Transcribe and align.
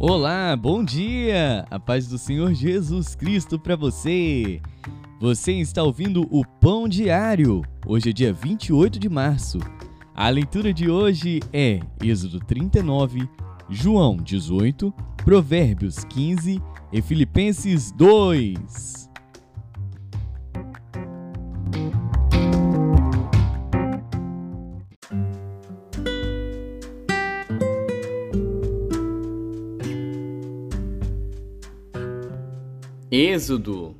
Olá, 0.00 0.54
bom 0.54 0.84
dia! 0.84 1.66
A 1.68 1.80
paz 1.80 2.06
do 2.06 2.16
Senhor 2.18 2.54
Jesus 2.54 3.16
Cristo 3.16 3.58
para 3.58 3.74
você! 3.74 4.60
Você 5.20 5.54
está 5.54 5.82
ouvindo 5.82 6.24
o 6.30 6.44
Pão 6.44 6.88
Diário. 6.88 7.62
Hoje 7.84 8.10
é 8.10 8.12
dia 8.12 8.32
28 8.32 8.96
de 8.96 9.08
março. 9.08 9.58
A 10.14 10.28
leitura 10.28 10.72
de 10.72 10.88
hoje 10.88 11.40
é 11.52 11.80
Êxodo 12.00 12.38
39, 12.38 13.28
João 13.68 14.18
18, 14.18 14.94
Provérbios 15.24 16.04
15 16.04 16.62
e 16.92 17.02
Filipenses 17.02 17.90
2. 17.90 19.07
Êxodo 33.20 33.96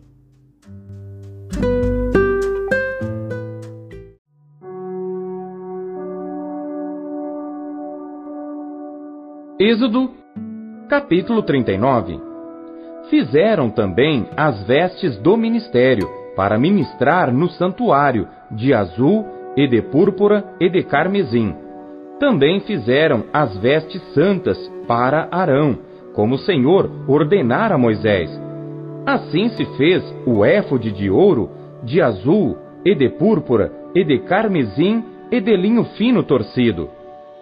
Êxodo, 9.58 10.10
capítulo 10.88 11.42
39 11.42 12.20
Fizeram 13.10 13.70
também 13.70 14.28
as 14.36 14.62
vestes 14.68 15.18
do 15.18 15.36
ministério, 15.36 16.08
para 16.36 16.56
ministrar 16.56 17.32
no 17.34 17.48
santuário, 17.48 18.28
de 18.52 18.72
azul, 18.72 19.26
e 19.56 19.66
de 19.66 19.82
púrpura 19.82 20.44
e 20.60 20.70
de 20.70 20.84
carmesim. 20.84 21.56
Também 22.20 22.60
fizeram 22.60 23.24
as 23.32 23.56
vestes 23.56 24.00
santas 24.14 24.56
para 24.86 25.26
Arão, 25.32 25.76
como 26.14 26.36
o 26.36 26.38
Senhor 26.38 26.88
ordenara 27.08 27.74
a 27.74 27.78
Moisés. 27.78 28.46
Assim 29.08 29.48
se 29.48 29.64
fez 29.78 30.04
o 30.26 30.44
éfode 30.44 30.92
de 30.92 31.08
ouro, 31.08 31.48
de 31.82 31.98
azul, 31.98 32.58
e 32.84 32.94
de 32.94 33.08
púrpura, 33.08 33.72
e 33.94 34.04
de 34.04 34.18
carmesim, 34.18 35.02
e 35.32 35.40
de 35.40 35.56
linho 35.56 35.82
fino 35.96 36.22
torcido. 36.22 36.90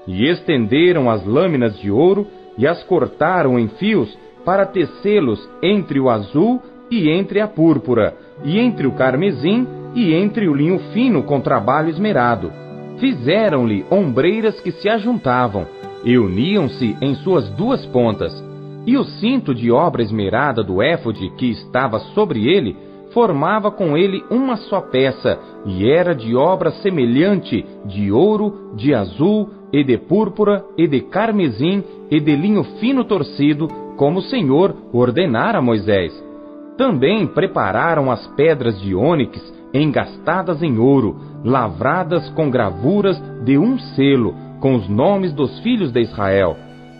E 0.07 0.29
estenderam 0.29 1.11
as 1.11 1.27
lâminas 1.27 1.77
de 1.81 1.91
ouro, 1.91 2.25
e 2.57 2.69
as 2.69 2.85
cortaram 2.85 3.59
em 3.59 3.67
fios, 3.67 4.17
para 4.45 4.65
tecê-los 4.65 5.51
entre 5.61 5.99
o 5.99 6.09
azul 6.09 6.63
e 6.89 7.11
entre 7.11 7.41
a 7.41 7.49
púrpura, 7.49 8.15
e 8.45 8.61
entre 8.61 8.87
o 8.87 8.93
carmesim 8.93 9.67
e 9.93 10.15
entre 10.15 10.49
o 10.49 10.55
linho 10.55 10.79
fino 10.93 11.25
com 11.25 11.41
trabalho 11.41 11.89
esmerado. 11.89 12.53
Fizeram-lhe 13.01 13.85
ombreiras 13.91 14.61
que 14.61 14.71
se 14.71 14.89
ajuntavam, 14.89 15.67
e 16.05 16.17
uniam-se 16.17 16.97
em 17.03 17.17
suas 17.17 17.51
duas 17.51 17.85
pontas 17.87 18.33
e 18.87 18.97
o 18.97 19.05
cinto 19.05 19.53
de 19.53 19.71
obra 19.71 20.03
esmerada 20.03 20.63
do 20.63 20.81
éfode 20.81 21.29
que 21.37 21.51
estava 21.51 21.99
sobre 22.15 22.47
ele 22.47 22.77
formava 23.13 23.71
com 23.71 23.97
ele 23.97 24.23
uma 24.31 24.57
só 24.57 24.81
peça, 24.81 25.39
e 25.65 25.91
era 25.91 26.15
de 26.15 26.37
obra 26.37 26.71
semelhante 26.83 27.65
de 27.87 28.13
ouro, 28.13 28.73
de 28.77 28.95
azul, 28.95 29.49
e 29.73 29.83
de 29.83 29.97
púrpura, 29.97 30.65
e 30.77 30.87
de 30.87 31.01
carmesim, 31.01 31.83
e 32.11 32.21
de 32.21 32.37
linho 32.37 32.63
fino 32.79 33.05
torcido, 33.05 33.69
como 33.97 34.19
o 34.19 34.23
Senhor 34.23 34.77
ordenara 34.93 35.59
a 35.59 35.63
Moisés. 35.63 36.13
Também 36.77 37.27
prepararam 37.27 38.11
as 38.11 38.27
pedras 38.37 38.79
de 38.83 38.95
ônix 38.95 39.41
engastadas 39.73 40.63
em 40.63 40.79
ouro, 40.79 41.17
lavradas 41.43 42.29
com 42.31 42.51
gravuras 42.51 43.19
de 43.45 43.57
um 43.57 43.79
selo, 43.79 44.35
com 44.61 44.75
os 44.75 44.89
nomes 44.89 45.33
dos 45.33 45.59
filhos 45.61 45.91
de 45.91 46.01
Israel, 46.01 46.57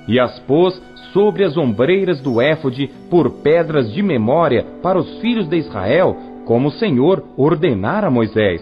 e 0.09 0.19
as 0.19 0.39
pôs 0.41 0.81
sobre 1.17 1.45
as 1.45 1.57
ombreiras 1.57 2.21
do 2.21 2.43
éfode 2.43 2.91
por 3.09 3.31
pedras 3.43 3.91
de 3.91 4.03
memória 4.03 4.67
para 4.83 4.99
os 4.99 5.19
filhos 5.19 5.49
de 5.49 5.57
Israel, 5.57 6.15
como 6.45 6.69
o 6.69 6.73
Senhor 6.73 7.25
ordenara 7.39 8.09
a 8.09 8.11
Moisés. 8.11 8.61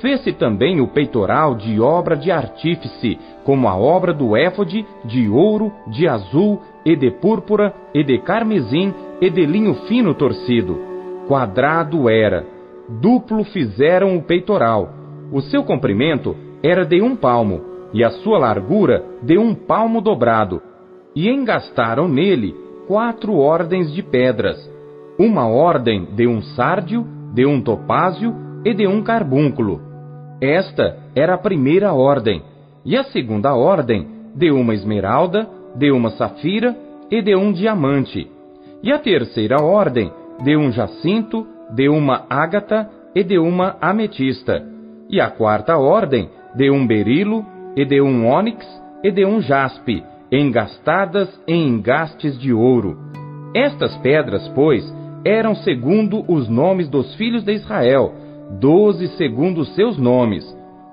Fez-se 0.00 0.32
também 0.32 0.80
o 0.80 0.86
peitoral 0.86 1.56
de 1.56 1.80
obra 1.80 2.16
de 2.16 2.30
artífice, 2.30 3.18
como 3.42 3.66
a 3.66 3.76
obra 3.76 4.14
do 4.14 4.36
éfode, 4.36 4.86
de 5.04 5.28
ouro, 5.28 5.72
de 5.88 6.06
azul, 6.06 6.62
e 6.86 6.94
de 6.94 7.10
púrpura, 7.10 7.74
e 7.92 8.04
de 8.04 8.16
carmesim, 8.18 8.94
e 9.20 9.28
de 9.28 9.44
linho 9.44 9.74
fino 9.88 10.14
torcido. 10.14 10.78
Quadrado 11.26 12.08
era. 12.08 12.46
Duplo 12.88 13.42
fizeram 13.42 14.16
o 14.16 14.22
peitoral. 14.22 14.88
O 15.32 15.40
seu 15.40 15.64
comprimento 15.64 16.36
era 16.62 16.84
de 16.84 17.02
um 17.02 17.16
palmo, 17.16 17.60
e 17.92 18.04
a 18.04 18.10
sua 18.10 18.38
largura 18.38 19.04
de 19.20 19.36
um 19.36 19.52
palmo 19.52 20.00
dobrado 20.00 20.62
e 21.14 21.28
engastaram 21.28 22.08
nele 22.08 22.54
quatro 22.86 23.36
ordens 23.36 23.92
de 23.92 24.02
pedras, 24.02 24.58
uma 25.18 25.46
ordem 25.46 26.06
de 26.14 26.26
um 26.26 26.42
sárdio, 26.42 27.06
de 27.32 27.46
um 27.46 27.60
topázio 27.60 28.34
e 28.64 28.74
de 28.74 28.86
um 28.86 29.02
carbúnculo. 29.02 29.80
Esta 30.40 30.98
era 31.14 31.34
a 31.34 31.38
primeira 31.38 31.92
ordem, 31.92 32.42
e 32.84 32.96
a 32.96 33.04
segunda 33.04 33.54
ordem 33.54 34.06
de 34.34 34.50
uma 34.50 34.74
esmeralda, 34.74 35.48
de 35.76 35.90
uma 35.90 36.10
safira 36.10 36.76
e 37.10 37.22
de 37.22 37.36
um 37.36 37.52
diamante, 37.52 38.28
e 38.82 38.92
a 38.92 38.98
terceira 38.98 39.62
ordem 39.62 40.10
de 40.42 40.56
um 40.56 40.72
jacinto, 40.72 41.46
de 41.70 41.88
uma 41.88 42.26
ágata 42.28 42.90
e 43.14 43.22
de 43.22 43.38
uma 43.38 43.76
ametista, 43.80 44.66
e 45.08 45.20
a 45.20 45.30
quarta 45.30 45.76
ordem 45.76 46.28
de 46.54 46.70
um 46.70 46.86
berilo 46.86 47.44
e 47.76 47.84
de 47.84 48.00
um 48.00 48.26
ônix 48.26 48.66
e 49.04 49.10
de 49.10 49.24
um 49.24 49.40
jaspe, 49.40 50.02
engastadas 50.32 51.28
em 51.46 51.68
engastes 51.68 52.38
de 52.38 52.54
ouro. 52.54 52.96
Estas 53.54 53.94
pedras, 53.98 54.48
pois, 54.54 54.82
eram 55.26 55.54
segundo 55.54 56.24
os 56.26 56.48
nomes 56.48 56.88
dos 56.88 57.14
filhos 57.16 57.44
de 57.44 57.52
Israel, 57.52 58.14
doze 58.58 59.08
segundo 59.18 59.62
seus 59.66 59.98
nomes, 59.98 60.42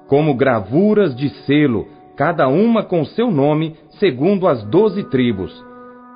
como 0.10 0.36
gravuras 0.36 1.16
de 1.16 1.30
selo, 1.46 1.88
cada 2.18 2.50
uma 2.50 2.84
com 2.84 3.06
seu 3.06 3.32
nome, 3.32 3.78
segundo 3.92 4.46
as 4.46 4.62
doze 4.66 5.04
tribos. 5.10 5.66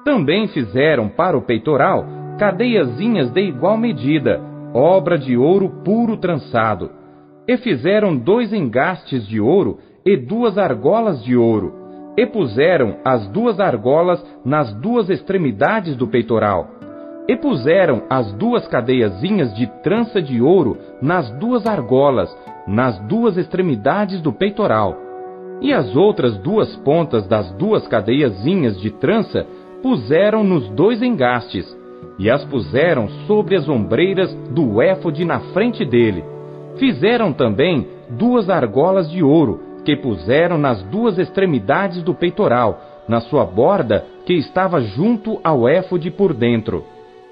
Também 0.04 0.50
fizeram 0.50 1.08
para 1.08 1.38
o 1.38 1.42
peitoral 1.42 2.06
cadeiazinhas 2.38 3.32
de 3.32 3.40
igual 3.40 3.78
medida, 3.78 4.42
obra 4.74 5.18
de 5.18 5.38
ouro 5.38 5.70
puro 5.86 6.18
trançado. 6.18 6.92
E 7.48 7.56
fizeram 7.56 8.18
dois 8.18 8.52
engastes 8.52 9.26
de 9.26 9.40
ouro 9.40 9.80
e 10.06 10.18
duas 10.18 10.58
argolas 10.58 11.24
de 11.24 11.38
ouro 11.38 11.83
e 12.18 12.26
puseram 12.26 12.98
as 13.04 13.28
duas 13.28 13.60
argolas 13.60 14.24
nas 14.46 14.74
duas 14.74 15.10
extremidades 15.10 15.96
do 15.96 16.08
peitoral. 16.08 16.70
E 17.28 17.36
puseram 17.36 18.04
as 18.10 18.32
duas 18.34 18.68
cadeiazinhas 18.68 19.54
de 19.56 19.66
trança 19.82 20.22
de 20.22 20.42
ouro 20.42 20.78
nas 21.02 21.30
duas 21.32 21.66
argolas, 21.66 22.36
nas 22.68 23.00
duas 23.08 23.38
extremidades 23.38 24.22
do 24.22 24.32
peitoral. 24.32 24.98
E 25.62 25.74
as 25.74 25.96
outras 25.96 26.38
duas 26.38 26.76
pontas 26.78 27.26
das 27.28 27.50
duas 27.54 27.88
cadeiazinhas 27.88 28.80
de 28.82 28.92
trança 28.92 29.46
puseram 29.82 30.44
nos 30.44 30.68
dois 30.70 31.02
engastes, 31.02 31.66
e 32.20 32.30
as 32.30 32.44
puseram 32.46 33.08
sobre 33.28 33.56
as 33.56 33.68
ombreiras 33.68 34.34
do 34.52 34.82
éfode 34.82 35.26
na 35.26 35.40
frente 35.54 35.86
dele. 35.86 36.24
Fizeram 36.78 37.32
também 37.32 37.88
duas 38.10 38.50
argolas 38.50 39.10
de 39.10 39.24
ouro, 39.24 39.60
que 39.84 39.96
puseram 39.96 40.58
nas 40.58 40.82
duas 40.84 41.18
extremidades 41.18 42.02
do 42.04 42.14
peitoral, 42.14 42.82
na 43.08 43.20
sua 43.22 43.46
borda 43.46 44.06
que 44.26 44.34
estava 44.34 44.82
junto 44.82 45.40
ao 45.44 45.68
éfode 45.68 46.10
por 46.10 46.34
dentro. 46.34 46.86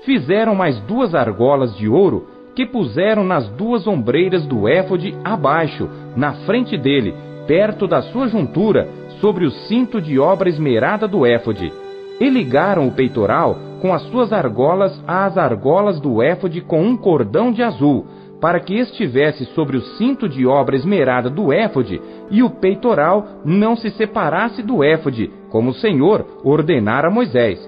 Fizeram 0.04 0.56
mais 0.56 0.80
duas 0.82 1.16
argolas 1.16 1.76
de 1.78 1.88
ouro 1.88 2.28
que 2.56 2.66
puseram 2.66 3.24
nas 3.24 3.48
duas 3.50 3.88
ombreiras 3.88 4.46
do 4.46 4.68
éfode 4.68 5.16
abaixo, 5.24 5.90
na 6.16 6.34
frente 6.46 6.78
dele, 6.78 7.14
perto 7.48 7.88
da 7.88 8.02
sua 8.02 8.28
juntura, 8.28 8.88
sobre 9.22 9.46
o 9.46 9.52
cinto 9.52 10.02
de 10.02 10.20
obra 10.20 10.50
esmerada 10.50 11.08
do 11.08 11.26
éfode. 11.26 11.72
E 12.20 12.30
ligaram 12.30 12.88
o 12.88 12.92
peitoral 12.92 13.58
com 13.82 13.94
as 13.94 14.04
suas 14.04 14.34
argolas 14.34 15.02
às 15.08 15.38
argolas 15.38 16.00
do 16.00 16.22
éfode 16.22 16.62
com 16.62 16.84
um 16.84 16.98
cordão 16.98 17.52
de 17.52 17.64
azul, 17.64 18.06
para 18.42 18.60
que 18.60 18.74
estivesse 18.74 19.46
sobre 19.54 19.78
o 19.78 19.82
cinto 19.98 20.28
de 20.28 20.48
obra 20.48 20.76
esmerada 20.76 21.30
do 21.30 21.54
éfode 21.54 22.02
e 22.32 22.42
o 22.42 22.50
peitoral 22.50 23.42
não 23.46 23.76
se 23.76 23.92
separasse 23.92 24.64
do 24.64 24.84
éfode, 24.84 25.32
como 25.52 25.70
o 25.70 25.76
Senhor 25.76 26.26
ordenara 26.44 27.10
a 27.10 27.12
Moisés. 27.12 27.60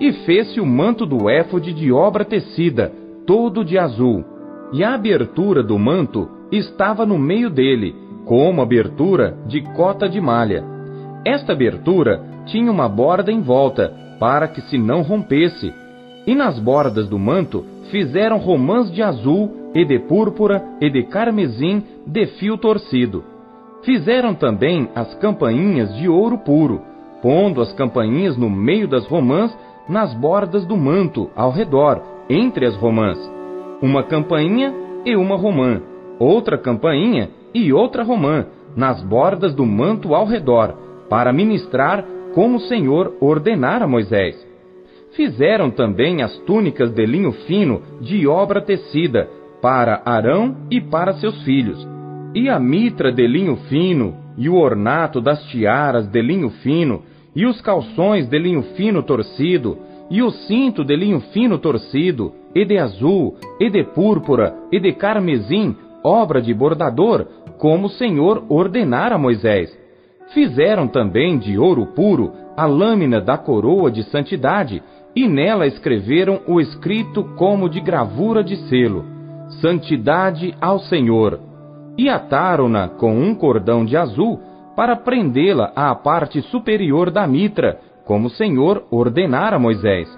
E 0.00 0.12
fez-se 0.24 0.58
o 0.58 0.66
manto 0.66 1.04
do 1.04 1.28
éfode 1.28 1.74
de 1.74 1.92
obra 1.92 2.24
tecida, 2.24 2.90
todo 3.26 3.62
de 3.62 3.78
azul, 3.78 4.24
e 4.72 4.82
a 4.82 4.94
abertura 4.94 5.62
do 5.62 5.78
manto 5.78 6.28
estava 6.50 7.04
no 7.04 7.18
meio 7.18 7.50
dele, 7.50 7.94
como 8.24 8.62
abertura 8.62 9.36
de 9.46 9.60
cota 9.74 10.08
de 10.08 10.20
malha. 10.20 10.64
Esta 11.26 11.52
abertura 11.52 12.22
tinha 12.46 12.70
uma 12.70 12.88
borda 12.88 13.30
em 13.30 13.42
volta, 13.42 13.92
para 14.18 14.48
que 14.48 14.62
se 14.62 14.78
não 14.78 15.02
rompesse, 15.02 15.72
e 16.26 16.34
nas 16.34 16.58
bordas 16.58 17.06
do 17.06 17.18
manto 17.18 17.64
fizeram 17.90 18.38
romãs 18.38 18.90
de 18.90 19.02
azul 19.02 19.65
e 19.76 19.84
de 19.84 19.98
púrpura 19.98 20.64
e 20.80 20.88
de 20.88 21.02
carmesim 21.02 21.84
de 22.06 22.26
fio 22.38 22.56
torcido. 22.56 23.22
Fizeram 23.82 24.34
também 24.34 24.88
as 24.94 25.14
campainhas 25.16 25.94
de 25.96 26.08
ouro 26.08 26.38
puro, 26.38 26.80
pondo 27.20 27.60
as 27.60 27.74
campainhas 27.74 28.38
no 28.38 28.48
meio 28.48 28.88
das 28.88 29.06
romãs, 29.06 29.56
nas 29.86 30.14
bordas 30.14 30.64
do 30.64 30.78
manto, 30.78 31.30
ao 31.36 31.50
redor, 31.50 32.02
entre 32.30 32.64
as 32.64 32.74
romãs. 32.76 33.18
Uma 33.82 34.02
campainha 34.02 34.74
e 35.04 35.14
uma 35.14 35.36
romã, 35.36 35.82
outra 36.18 36.56
campainha 36.56 37.28
e 37.52 37.70
outra 37.70 38.02
romã, 38.02 38.46
nas 38.74 39.02
bordas 39.02 39.54
do 39.54 39.66
manto 39.66 40.14
ao 40.14 40.24
redor, 40.24 40.74
para 41.10 41.34
ministrar 41.34 42.02
como 42.34 42.56
o 42.56 42.60
Senhor 42.60 43.14
ordenara 43.20 43.84
a 43.84 43.88
Moisés. 43.88 44.34
Fizeram 45.12 45.70
também 45.70 46.22
as 46.22 46.36
túnicas 46.40 46.90
de 46.90 47.06
linho 47.06 47.32
fino 47.32 47.82
de 48.00 48.26
obra 48.26 48.60
tecida, 48.60 49.28
para 49.60 50.02
Arão 50.04 50.56
e 50.70 50.80
para 50.80 51.14
seus 51.14 51.42
filhos, 51.42 51.86
e 52.34 52.48
a 52.48 52.58
mitra 52.58 53.10
de 53.12 53.26
linho 53.26 53.56
fino, 53.68 54.14
e 54.36 54.48
o 54.48 54.56
ornato 54.56 55.20
das 55.20 55.42
tiaras 55.44 56.06
de 56.06 56.20
linho 56.20 56.50
fino, 56.62 57.02
e 57.34 57.46
os 57.46 57.60
calções 57.60 58.28
de 58.28 58.38
linho 58.38 58.62
fino 58.76 59.02
torcido, 59.02 59.78
e 60.10 60.22
o 60.22 60.30
cinto 60.30 60.84
de 60.84 60.94
linho 60.94 61.20
fino 61.32 61.58
torcido, 61.58 62.32
e 62.54 62.64
de 62.64 62.78
azul, 62.78 63.36
e 63.60 63.68
de 63.68 63.84
púrpura, 63.84 64.54
e 64.70 64.78
de 64.78 64.92
carmesim, 64.92 65.74
obra 66.02 66.40
de 66.40 66.54
bordador, 66.54 67.26
como 67.58 67.86
o 67.86 67.90
Senhor 67.90 68.44
ordenara 68.48 69.16
a 69.16 69.18
Moisés. 69.18 69.76
Fizeram 70.32 70.88
também 70.88 71.38
de 71.38 71.58
ouro 71.58 71.86
puro 71.86 72.32
a 72.56 72.66
lâmina 72.66 73.20
da 73.20 73.36
coroa 73.36 73.90
de 73.90 74.02
santidade, 74.04 74.82
e 75.14 75.26
nela 75.26 75.66
escreveram 75.66 76.40
o 76.46 76.60
escrito 76.60 77.24
como 77.36 77.68
de 77.68 77.80
gravura 77.80 78.44
de 78.44 78.56
selo: 78.68 79.15
Santidade 79.60 80.54
ao 80.60 80.78
Senhor. 80.80 81.40
E 81.96 82.08
ataram-na 82.08 82.88
com 82.88 83.16
um 83.18 83.34
cordão 83.34 83.84
de 83.84 83.96
azul 83.96 84.40
para 84.76 84.96
prendê-la 84.96 85.72
à 85.74 85.94
parte 85.94 86.42
superior 86.42 87.10
da 87.10 87.26
mitra, 87.26 87.80
como 88.04 88.26
o 88.26 88.30
Senhor 88.30 88.84
ordenara 88.90 89.58
Moisés. 89.58 90.08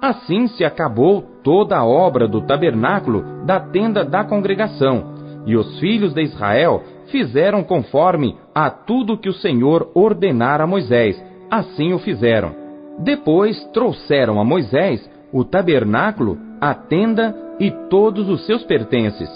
Assim 0.00 0.46
se 0.46 0.64
acabou 0.64 1.22
toda 1.42 1.76
a 1.76 1.84
obra 1.84 2.28
do 2.28 2.40
tabernáculo 2.42 3.44
da 3.44 3.58
tenda 3.58 4.04
da 4.04 4.22
congregação, 4.22 5.14
e 5.44 5.56
os 5.56 5.80
filhos 5.80 6.14
de 6.14 6.22
Israel 6.22 6.82
fizeram 7.10 7.64
conforme 7.64 8.36
a 8.54 8.70
tudo 8.70 9.18
que 9.18 9.28
o 9.28 9.34
Senhor 9.34 9.90
ordenara 9.94 10.66
Moisés, 10.66 11.20
assim 11.50 11.92
o 11.92 11.98
fizeram. 11.98 12.54
Depois 13.00 13.58
trouxeram 13.72 14.40
a 14.40 14.44
Moisés 14.44 15.08
o 15.32 15.44
tabernáculo, 15.44 16.38
a 16.60 16.74
tenda 16.74 17.34
e 17.60 17.70
todos 17.90 18.28
os 18.28 18.46
seus 18.46 18.62
pertences, 18.64 19.28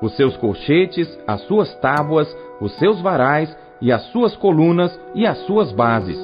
os 0.00 0.16
seus 0.16 0.36
colchetes, 0.36 1.08
as 1.26 1.40
suas 1.42 1.74
tábuas, 1.76 2.28
os 2.60 2.72
seus 2.78 3.00
varais 3.00 3.54
e 3.80 3.90
as 3.90 4.02
suas 4.12 4.36
colunas 4.36 4.98
e 5.14 5.26
as 5.26 5.38
suas 5.46 5.72
bases, 5.72 6.18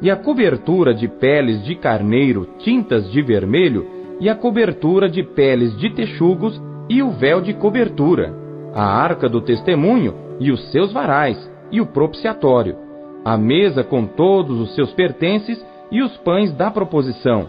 e 0.00 0.10
a 0.10 0.16
cobertura 0.16 0.94
de 0.94 1.08
peles 1.08 1.64
de 1.64 1.74
carneiro 1.74 2.48
tintas 2.58 3.10
de 3.10 3.22
vermelho, 3.22 3.86
e 4.20 4.28
a 4.28 4.34
cobertura 4.34 5.08
de 5.08 5.22
peles 5.22 5.76
de 5.78 5.90
texugos 5.90 6.60
e 6.88 7.02
o 7.02 7.10
véu 7.10 7.40
de 7.40 7.54
cobertura, 7.54 8.34
a 8.74 8.84
arca 8.84 9.28
do 9.28 9.40
testemunho 9.40 10.14
e 10.40 10.50
os 10.50 10.72
seus 10.72 10.92
varais, 10.92 11.38
e 11.70 11.80
o 11.80 11.86
propiciatório, 11.86 12.76
a 13.24 13.36
mesa 13.36 13.84
com 13.84 14.06
todos 14.06 14.60
os 14.60 14.74
seus 14.74 14.92
pertences 14.92 15.64
e 15.90 16.02
os 16.02 16.16
pães 16.18 16.52
da 16.52 16.70
proposição, 16.70 17.48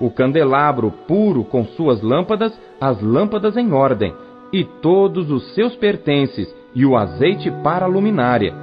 o 0.00 0.10
candelabro 0.10 0.90
puro 1.06 1.44
com 1.44 1.64
suas 1.64 2.00
lâmpadas, 2.00 2.58
as 2.80 3.00
lâmpadas 3.02 3.56
em 3.56 3.72
ordem, 3.72 4.14
e 4.52 4.64
todos 4.64 5.30
os 5.30 5.54
seus 5.54 5.76
pertences, 5.76 6.52
e 6.74 6.86
o 6.86 6.96
azeite 6.96 7.50
para 7.62 7.84
a 7.84 7.88
luminária. 7.88 8.54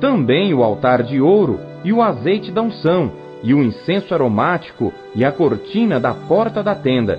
Também 0.00 0.52
o 0.52 0.62
altar 0.62 1.02
de 1.02 1.20
ouro, 1.20 1.58
e 1.82 1.92
o 1.92 2.02
azeite 2.02 2.52
da 2.52 2.60
unção, 2.60 3.10
e 3.42 3.54
o 3.54 3.62
incenso 3.62 4.12
aromático, 4.12 4.92
e 5.14 5.24
a 5.24 5.32
cortina 5.32 5.98
da 5.98 6.12
porta 6.12 6.62
da 6.62 6.74
tenda, 6.74 7.18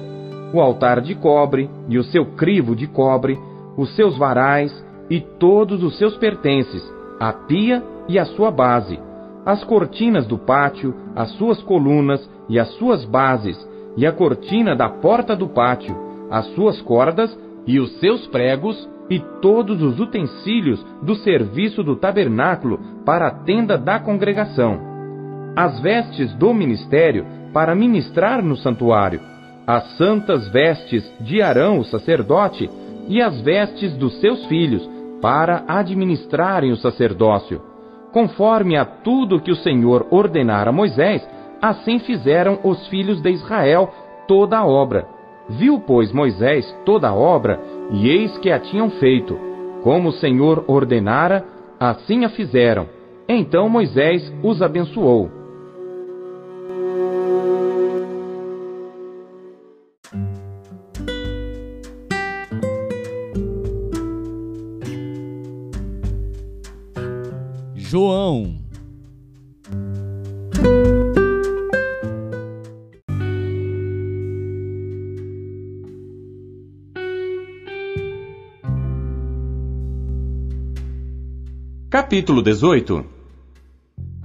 o 0.54 0.62
altar 0.62 1.02
de 1.02 1.16
cobre, 1.16 1.70
e 1.90 1.98
o 1.98 2.04
seu 2.04 2.26
crivo 2.26 2.76
de 2.76 2.88
cobre, 2.88 3.38
os 3.76 3.96
seus 3.96 4.18
varais, 4.18 4.72
e 5.10 5.20
todos 5.20 5.84
os 5.84 5.98
seus 5.98 6.16
pertences, 6.18 6.84
a 7.20 7.34
pia 7.34 7.84
e 8.08 8.18
a 8.20 8.26
sua 8.26 8.52
base, 8.52 9.00
as 9.46 9.64
cortinas 9.64 10.26
do 10.26 10.38
pátio, 10.38 10.94
as 11.16 11.30
suas 11.34 11.62
colunas 11.62 12.28
e 12.50 12.60
as 12.60 12.70
suas 12.76 13.06
bases, 13.06 13.58
e 13.96 14.06
a 14.06 14.12
cortina 14.12 14.76
da 14.76 14.90
porta 14.90 15.36
do 15.36 15.48
pátio, 15.48 15.96
as 16.32 16.46
suas 16.56 16.82
cordas 16.82 17.38
e 17.68 17.80
os 17.80 18.00
seus 18.00 18.26
pregos, 18.28 18.90
e 19.10 19.20
todos 19.40 19.84
os 19.84 20.00
utensílios 20.00 20.84
do 21.04 21.16
serviço 21.16 21.84
do 21.84 21.96
tabernáculo 21.96 22.80
para 23.06 23.28
a 23.28 23.32
tenda 23.32 23.78
da 23.78 24.00
congregação, 24.00 24.80
as 25.56 25.80
vestes 25.80 26.34
do 26.34 26.52
ministério 26.54 27.24
para 27.54 27.76
ministrar 27.76 28.44
no 28.44 28.58
santuário, 28.58 29.22
as 29.68 29.96
santas 29.98 30.48
vestes 30.50 31.04
de 31.20 31.42
Arão, 31.42 31.80
o 31.80 31.86
sacerdote, 31.86 32.70
e 33.08 33.22
as 33.22 33.40
vestes 33.42 33.96
dos 33.96 34.20
seus 34.20 34.44
filhos, 34.48 34.90
para 35.22 35.64
administrarem 35.68 36.72
o 36.72 36.78
sacerdócio. 36.78 37.75
Conforme 38.16 38.78
a 38.78 38.86
tudo 38.86 39.42
que 39.42 39.52
o 39.52 39.58
Senhor 39.58 40.08
ordenara 40.10 40.70
a 40.70 40.74
Moisés, 40.74 41.22
assim 41.62 42.00
fizeram 42.00 42.62
os 42.64 42.88
filhos 42.88 43.20
de 43.20 43.30
Israel 43.30 43.90
toda 44.26 44.58
a 44.58 44.66
obra. 44.66 45.06
Viu, 45.50 45.82
pois, 45.82 46.14
Moisés 46.14 46.66
toda 46.86 47.10
a 47.10 47.14
obra, 47.14 47.60
e 47.92 48.08
eis 48.08 48.38
que 48.38 48.50
a 48.50 48.58
tinham 48.58 48.90
feito. 48.90 49.38
Como 49.84 50.08
o 50.08 50.14
Senhor 50.14 50.64
ordenara, 50.66 51.44
assim 51.78 52.24
a 52.24 52.30
fizeram. 52.30 52.88
Então 53.28 53.68
Moisés 53.68 54.34
os 54.42 54.62
abençoou. 54.62 55.30
João. 67.96 68.58
Capítulo 81.90 82.42
18 82.42 83.06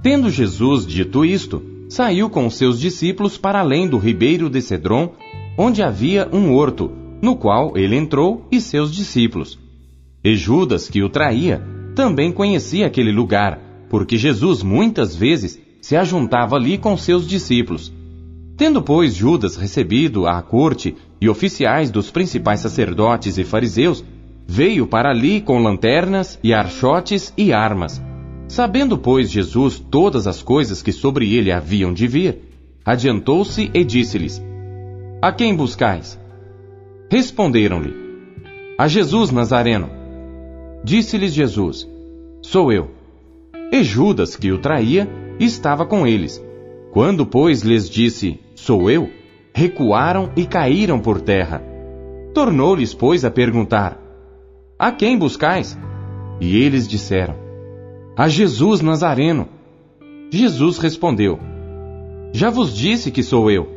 Tendo 0.03 0.29
Jesus 0.29 0.85
dito 0.85 1.23
isto, 1.23 1.63
saiu 1.87 2.29
com 2.29 2.49
seus 2.49 2.77
discípulos 2.77 3.37
para 3.37 3.61
além 3.61 3.87
do 3.87 3.97
ribeiro 3.97 4.49
de 4.49 4.61
Cedron, 4.61 5.13
onde 5.57 5.81
havia 5.81 6.27
um 6.33 6.53
horto, 6.53 6.91
no 7.21 7.37
qual 7.37 7.77
ele 7.77 7.95
entrou 7.95 8.45
e 8.51 8.59
seus 8.59 8.93
discípulos. 8.93 9.57
E 10.21 10.35
Judas, 10.35 10.89
que 10.89 11.01
o 11.01 11.07
traía, 11.07 11.70
também 11.95 12.31
conhecia 12.31 12.87
aquele 12.87 13.11
lugar, 13.11 13.59
porque 13.89 14.17
Jesus 14.17 14.63
muitas 14.63 15.15
vezes 15.15 15.59
se 15.81 15.95
ajuntava 15.95 16.55
ali 16.55 16.77
com 16.77 16.95
seus 16.95 17.27
discípulos. 17.27 17.91
Tendo, 18.55 18.81
pois, 18.81 19.15
Judas 19.15 19.55
recebido 19.55 20.27
à 20.27 20.41
corte 20.41 20.95
e 21.19 21.27
oficiais 21.27 21.89
dos 21.89 22.11
principais 22.11 22.59
sacerdotes 22.59 23.37
e 23.37 23.43
fariseus, 23.43 24.03
veio 24.47 24.85
para 24.85 25.09
ali 25.09 25.41
com 25.41 25.59
lanternas 25.59 26.37
e 26.43 26.53
archotes 26.53 27.33
e 27.37 27.51
armas. 27.51 28.01
Sabendo, 28.47 28.97
pois, 28.97 29.31
Jesus 29.31 29.79
todas 29.79 30.27
as 30.27 30.43
coisas 30.43 30.81
que 30.81 30.91
sobre 30.91 31.33
ele 31.33 31.51
haviam 31.51 31.93
de 31.93 32.05
vir, 32.05 32.39
adiantou-se 32.85 33.71
e 33.73 33.83
disse-lhes: 33.83 34.41
A 35.21 35.31
quem 35.31 35.55
buscais? 35.55 36.19
Responderam-lhe: 37.09 37.93
A 38.77 38.87
Jesus 38.87 39.31
Nazareno. 39.31 40.00
Disse-lhes 40.83 41.33
Jesus: 41.33 41.87
Sou 42.41 42.71
eu. 42.71 42.89
E 43.71 43.83
Judas, 43.83 44.35
que 44.35 44.51
o 44.51 44.57
traía, 44.57 45.07
estava 45.39 45.85
com 45.85 46.05
eles. 46.05 46.43
Quando, 46.91 47.25
pois, 47.25 47.61
lhes 47.61 47.89
disse: 47.89 48.39
Sou 48.55 48.89
eu, 48.89 49.09
recuaram 49.53 50.31
e 50.35 50.45
caíram 50.45 50.99
por 50.99 51.21
terra. 51.21 51.63
Tornou-lhes, 52.33 52.93
pois, 52.93 53.23
a 53.23 53.31
perguntar: 53.31 53.97
A 54.77 54.91
quem 54.91 55.17
buscais? 55.17 55.77
E 56.39 56.57
eles 56.57 56.87
disseram: 56.87 57.35
A 58.17 58.27
Jesus 58.27 58.81
Nazareno. 58.81 59.47
Jesus 60.31 60.77
respondeu: 60.79 61.39
Já 62.33 62.49
vos 62.49 62.75
disse 62.75 63.11
que 63.11 63.21
sou 63.21 63.51
eu. 63.51 63.69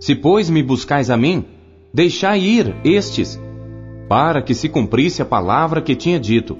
Se, 0.00 0.14
pois, 0.14 0.48
me 0.48 0.62
buscais 0.62 1.10
a 1.10 1.16
mim, 1.16 1.44
deixai 1.92 2.40
ir 2.40 2.74
estes 2.84 3.38
para 4.08 4.40
que 4.40 4.54
se 4.54 4.68
cumprisse 4.68 5.20
a 5.20 5.26
palavra 5.26 5.82
que 5.82 5.94
tinha 5.94 6.18
dito: 6.18 6.56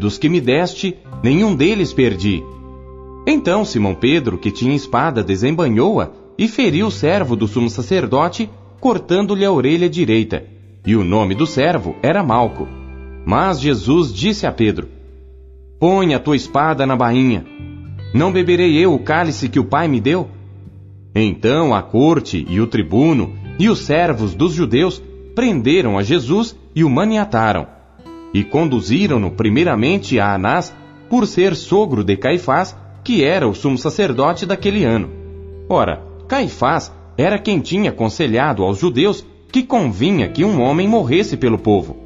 Dos 0.00 0.18
que 0.18 0.28
me 0.28 0.40
deste, 0.40 0.96
nenhum 1.22 1.54
deles 1.54 1.92
perdi. 1.92 2.42
Então 3.26 3.64
Simão 3.64 3.94
Pedro, 3.94 4.38
que 4.38 4.50
tinha 4.50 4.74
espada, 4.74 5.22
desembanhou-a 5.22 6.10
e 6.38 6.48
feriu 6.48 6.86
o 6.86 6.90
servo 6.90 7.36
do 7.36 7.46
sumo 7.46 7.68
sacerdote, 7.68 8.48
cortando-lhe 8.80 9.44
a 9.44 9.52
orelha 9.52 9.88
direita. 9.88 10.44
E 10.86 10.94
o 10.94 11.02
nome 11.02 11.34
do 11.34 11.46
servo 11.46 11.96
era 12.02 12.22
Malco. 12.22 12.68
Mas 13.26 13.60
Jesus 13.60 14.14
disse 14.14 14.46
a 14.46 14.52
Pedro: 14.52 14.88
Põe 15.78 16.14
a 16.14 16.18
tua 16.20 16.36
espada 16.36 16.86
na 16.86 16.96
bainha. 16.96 17.44
Não 18.14 18.32
beberei 18.32 18.78
eu 18.78 18.94
o 18.94 18.98
cálice 19.00 19.48
que 19.48 19.58
o 19.58 19.64
Pai 19.64 19.88
me 19.88 20.00
deu? 20.00 20.28
Então 21.14 21.74
a 21.74 21.82
corte 21.82 22.46
e 22.48 22.60
o 22.60 22.66
tribuno 22.66 23.34
e 23.58 23.68
os 23.68 23.80
servos 23.80 24.34
dos 24.34 24.52
judeus 24.52 25.02
prenderam 25.34 25.98
a 25.98 26.02
Jesus 26.02 26.56
e 26.76 26.84
o 26.84 26.90
maniataram. 26.90 27.66
E 28.34 28.44
conduziram-no 28.44 29.30
primeiramente 29.30 30.20
a 30.20 30.34
Anás, 30.34 30.76
por 31.08 31.26
ser 31.26 31.56
sogro 31.56 32.04
de 32.04 32.18
Caifás, 32.18 32.76
que 33.02 33.24
era 33.24 33.48
o 33.48 33.54
sumo 33.54 33.78
sacerdote 33.78 34.44
daquele 34.44 34.84
ano. 34.84 35.08
Ora, 35.70 36.02
Caifás 36.28 36.92
era 37.16 37.38
quem 37.38 37.60
tinha 37.60 37.90
aconselhado 37.90 38.62
aos 38.62 38.78
judeus 38.78 39.24
que 39.50 39.62
convinha 39.62 40.28
que 40.28 40.44
um 40.44 40.60
homem 40.60 40.86
morresse 40.86 41.36
pelo 41.36 41.56
povo. 41.56 41.96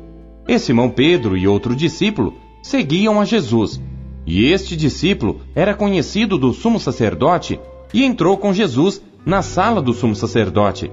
E 0.47 0.57
Simão 0.59 0.89
Pedro 0.89 1.37
e 1.37 1.49
outro 1.49 1.75
discípulo 1.75 2.35
seguiam 2.63 3.21
a 3.21 3.25
Jesus. 3.25 3.81
E 4.25 4.45
este 4.53 4.77
discípulo 4.77 5.41
era 5.55 5.75
conhecido 5.75 6.39
do 6.39 6.53
sumo 6.53 6.79
sacerdote 6.79 7.59
e 7.93 8.05
entrou 8.05 8.37
com 8.37 8.53
Jesus 8.53 9.03
na 9.27 9.43
sala 9.43 9.83
do 9.83 9.93
sumo 9.93 10.15
sacerdote. 10.15 10.91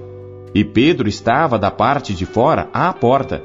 E 0.54 0.64
Pedro 0.64 1.08
estava 1.08 1.58
da 1.58 1.70
parte 1.70 2.14
de 2.14 2.26
fora 2.26 2.68
à 2.72 2.92
porta. 2.92 3.42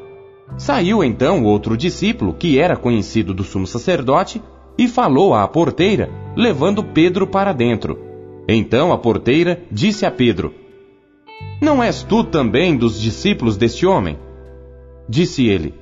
Saiu 0.58 1.04
então 1.04 1.44
outro 1.44 1.76
discípulo, 1.76 2.34
que 2.34 2.60
era 2.60 2.78
conhecido 2.78 3.34
do 3.34 3.44
sumo 3.44 3.66
sacerdote, 3.66 4.42
e 4.78 4.88
falou 4.88 5.34
à 5.34 5.48
porteira, 5.48 6.10
levando 6.36 6.84
Pedro 6.84 7.28
para 7.28 7.54
dentro. 7.54 7.98
Então 8.48 8.92
a 8.92 8.98
porteira 8.98 9.64
disse 9.72 10.06
a 10.06 10.12
Pedro: 10.12 10.54
Não 11.62 11.82
és 11.82 12.04
tu 12.04 12.24
também 12.24 12.78
dos 12.78 13.00
discípulos 13.00 13.58
deste 13.58 13.86
homem? 13.86 14.18
Disse 15.08 15.46
ele: 15.46 15.74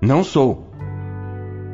Não 0.00 0.22
sou. 0.22 0.66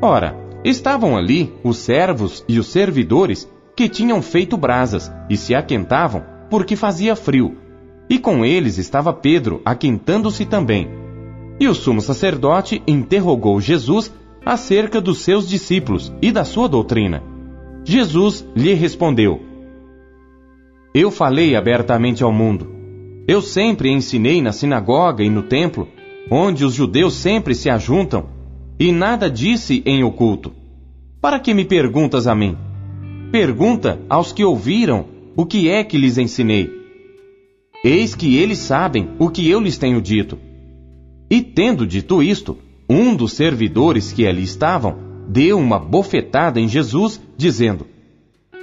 Ora, 0.01 0.35
estavam 0.63 1.17
ali 1.17 1.53
os 1.63 1.77
servos 1.77 2.43
e 2.47 2.59
os 2.59 2.67
servidores 2.67 3.49
que 3.75 3.89
tinham 3.89 4.21
feito 4.21 4.57
brasas 4.57 5.11
e 5.29 5.35
se 5.35 5.53
aquentavam 5.53 6.23
porque 6.49 6.75
fazia 6.75 7.15
frio. 7.15 7.57
E 8.09 8.19
com 8.19 8.45
eles 8.45 8.77
estava 8.77 9.11
Pedro, 9.11 9.61
aquentando-se 9.65 10.45
também. 10.45 11.04
E 11.59 11.67
o 11.67 11.73
sumo 11.73 12.01
sacerdote 12.01 12.81
interrogou 12.85 13.61
Jesus 13.61 14.13
acerca 14.45 14.99
dos 15.01 15.19
seus 15.19 15.47
discípulos 15.47 16.13
e 16.21 16.31
da 16.31 16.43
sua 16.43 16.67
doutrina. 16.67 17.23
Jesus 17.83 18.45
lhe 18.55 18.73
respondeu: 18.73 19.41
Eu 20.93 21.09
falei 21.09 21.55
abertamente 21.55 22.23
ao 22.23 22.31
mundo. 22.31 22.73
Eu 23.27 23.41
sempre 23.41 23.89
ensinei 23.89 24.41
na 24.41 24.51
sinagoga 24.51 25.23
e 25.23 25.29
no 25.29 25.43
templo, 25.43 25.87
onde 26.29 26.63
os 26.63 26.73
judeus 26.73 27.13
sempre 27.13 27.55
se 27.55 27.69
ajuntam, 27.69 28.27
e 28.79 28.91
nada 28.91 29.29
disse 29.29 29.81
em 29.85 30.03
oculto. 30.03 30.51
Para 31.21 31.39
que 31.39 31.53
me 31.53 31.65
perguntas 31.65 32.27
a 32.27 32.35
mim? 32.35 32.55
Pergunta 33.31 33.99
aos 34.07 34.31
que 34.31 34.43
ouviram 34.43 35.05
o 35.35 35.45
que 35.45 35.69
é 35.69 35.83
que 35.83 35.97
lhes 35.97 36.17
ensinei. 36.17 36.69
Eis 37.83 38.13
que 38.13 38.37
eles 38.37 38.59
sabem 38.59 39.09
o 39.17 39.29
que 39.29 39.49
eu 39.49 39.59
lhes 39.59 39.77
tenho 39.77 40.01
dito. 40.01 40.37
E 41.29 41.41
tendo 41.41 41.85
dito 41.87 42.21
isto, 42.21 42.57
um 42.89 43.15
dos 43.15 43.33
servidores 43.33 44.11
que 44.11 44.27
ali 44.27 44.43
estavam 44.43 44.97
deu 45.27 45.57
uma 45.57 45.79
bofetada 45.79 46.59
em 46.59 46.67
Jesus, 46.67 47.19
dizendo: 47.35 47.87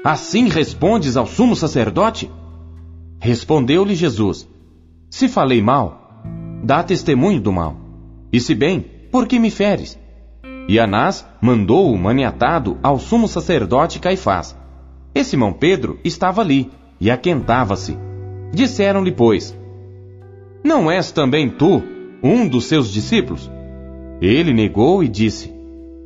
Assim 0.05 0.49
respondes 0.49 1.17
ao 1.17 1.27
sumo 1.27 1.57
sacerdote? 1.57 2.31
Respondeu-lhe 3.21 3.95
Jesus: 3.95 4.49
Se 5.11 5.29
falei 5.29 5.61
mal, 5.61 6.23
dá 6.63 6.83
testemunho 6.83 7.41
do 7.41 7.53
mal. 7.53 7.77
E 8.33 8.41
se 8.41 8.55
bem, 8.55 8.85
por 9.11 9.27
que 9.27 9.39
me 9.39 9.51
feres? 9.51 9.99
E 10.69 10.79
Anás 10.79 11.27
mandou 11.41 11.93
o 11.93 11.99
maniatado 11.99 12.79
ao 12.83 12.99
sumo 12.99 13.27
sacerdote 13.29 13.99
Caifás. 13.99 14.57
E 15.15 15.23
Simão 15.25 15.53
Pedro 15.53 15.99
estava 16.05 16.41
ali 16.41 16.71
e 17.01 17.11
aquentava-se. 17.11 17.97
Disseram-lhe, 18.53 19.13
pois: 19.13 19.57
Não 20.65 20.91
és 20.91 21.11
também 21.11 21.51
tu 21.51 21.83
um 22.23 22.47
dos 22.47 22.67
seus 22.67 22.93
discípulos? 22.93 23.51
Ele 24.21 24.53
negou 24.53 25.03
e 25.03 25.09
disse: 25.09 25.53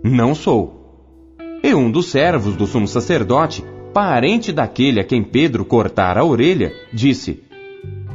Não 0.02 0.34
sou. 0.34 1.36
E 1.62 1.74
um 1.74 1.90
dos 1.90 2.06
servos 2.06 2.56
do 2.56 2.66
sumo 2.66 2.88
sacerdote, 2.88 3.62
parente 3.92 4.52
daquele 4.52 5.00
a 5.00 5.04
quem 5.04 5.22
Pedro 5.22 5.64
cortara 5.64 6.20
a 6.20 6.24
orelha, 6.24 6.72
disse: 6.92 7.42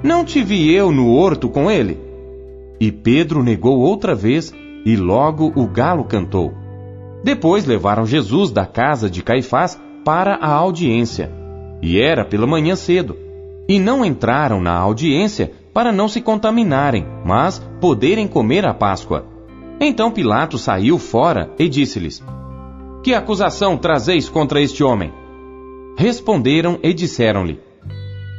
Não 0.04 0.26
te 0.26 0.44
vi 0.44 0.74
eu 0.74 0.92
no 0.92 1.12
horto 1.12 1.48
com 1.50 1.70
ele? 1.70 2.00
E 2.80 2.92
Pedro 2.92 3.44
negou 3.44 3.80
outra 3.80 4.16
vez, 4.16 4.52
e 4.84 4.96
logo 4.96 5.54
o 5.56 5.68
galo 5.68 6.04
cantou. 6.06 6.52
Depois 7.24 7.66
levaram 7.66 8.06
Jesus 8.06 8.52
da 8.52 8.66
casa 8.66 9.08
de 9.08 9.22
Caifás 9.22 9.80
para 10.04 10.36
a 10.36 10.50
audiência. 10.50 11.32
E 11.82 12.02
era 12.02 12.26
pela 12.26 12.48
manhã 12.48 12.76
cedo. 12.76 13.16
E 13.70 13.78
não 13.78 14.04
entraram 14.04 14.60
na 14.60 14.74
audiência 14.74 15.52
para 15.74 15.92
não 15.92 16.08
se 16.08 16.22
contaminarem, 16.22 17.06
mas 17.26 17.60
poderem 17.80 18.28
comer 18.28 18.66
a 18.66 18.74
Páscoa. 18.74 19.26
Então 19.80 20.12
Pilatos 20.12 20.62
saiu 20.62 20.98
fora 20.98 21.50
e 21.58 21.68
disse-lhes: 21.68 22.24
Que 23.04 23.14
acusação 23.14 23.78
trazeis 23.78 24.30
contra 24.30 24.62
este 24.62 24.84
homem? 24.84 25.12
Responderam 25.98 26.80
e 26.84 26.94
disseram-lhe: 26.94 27.60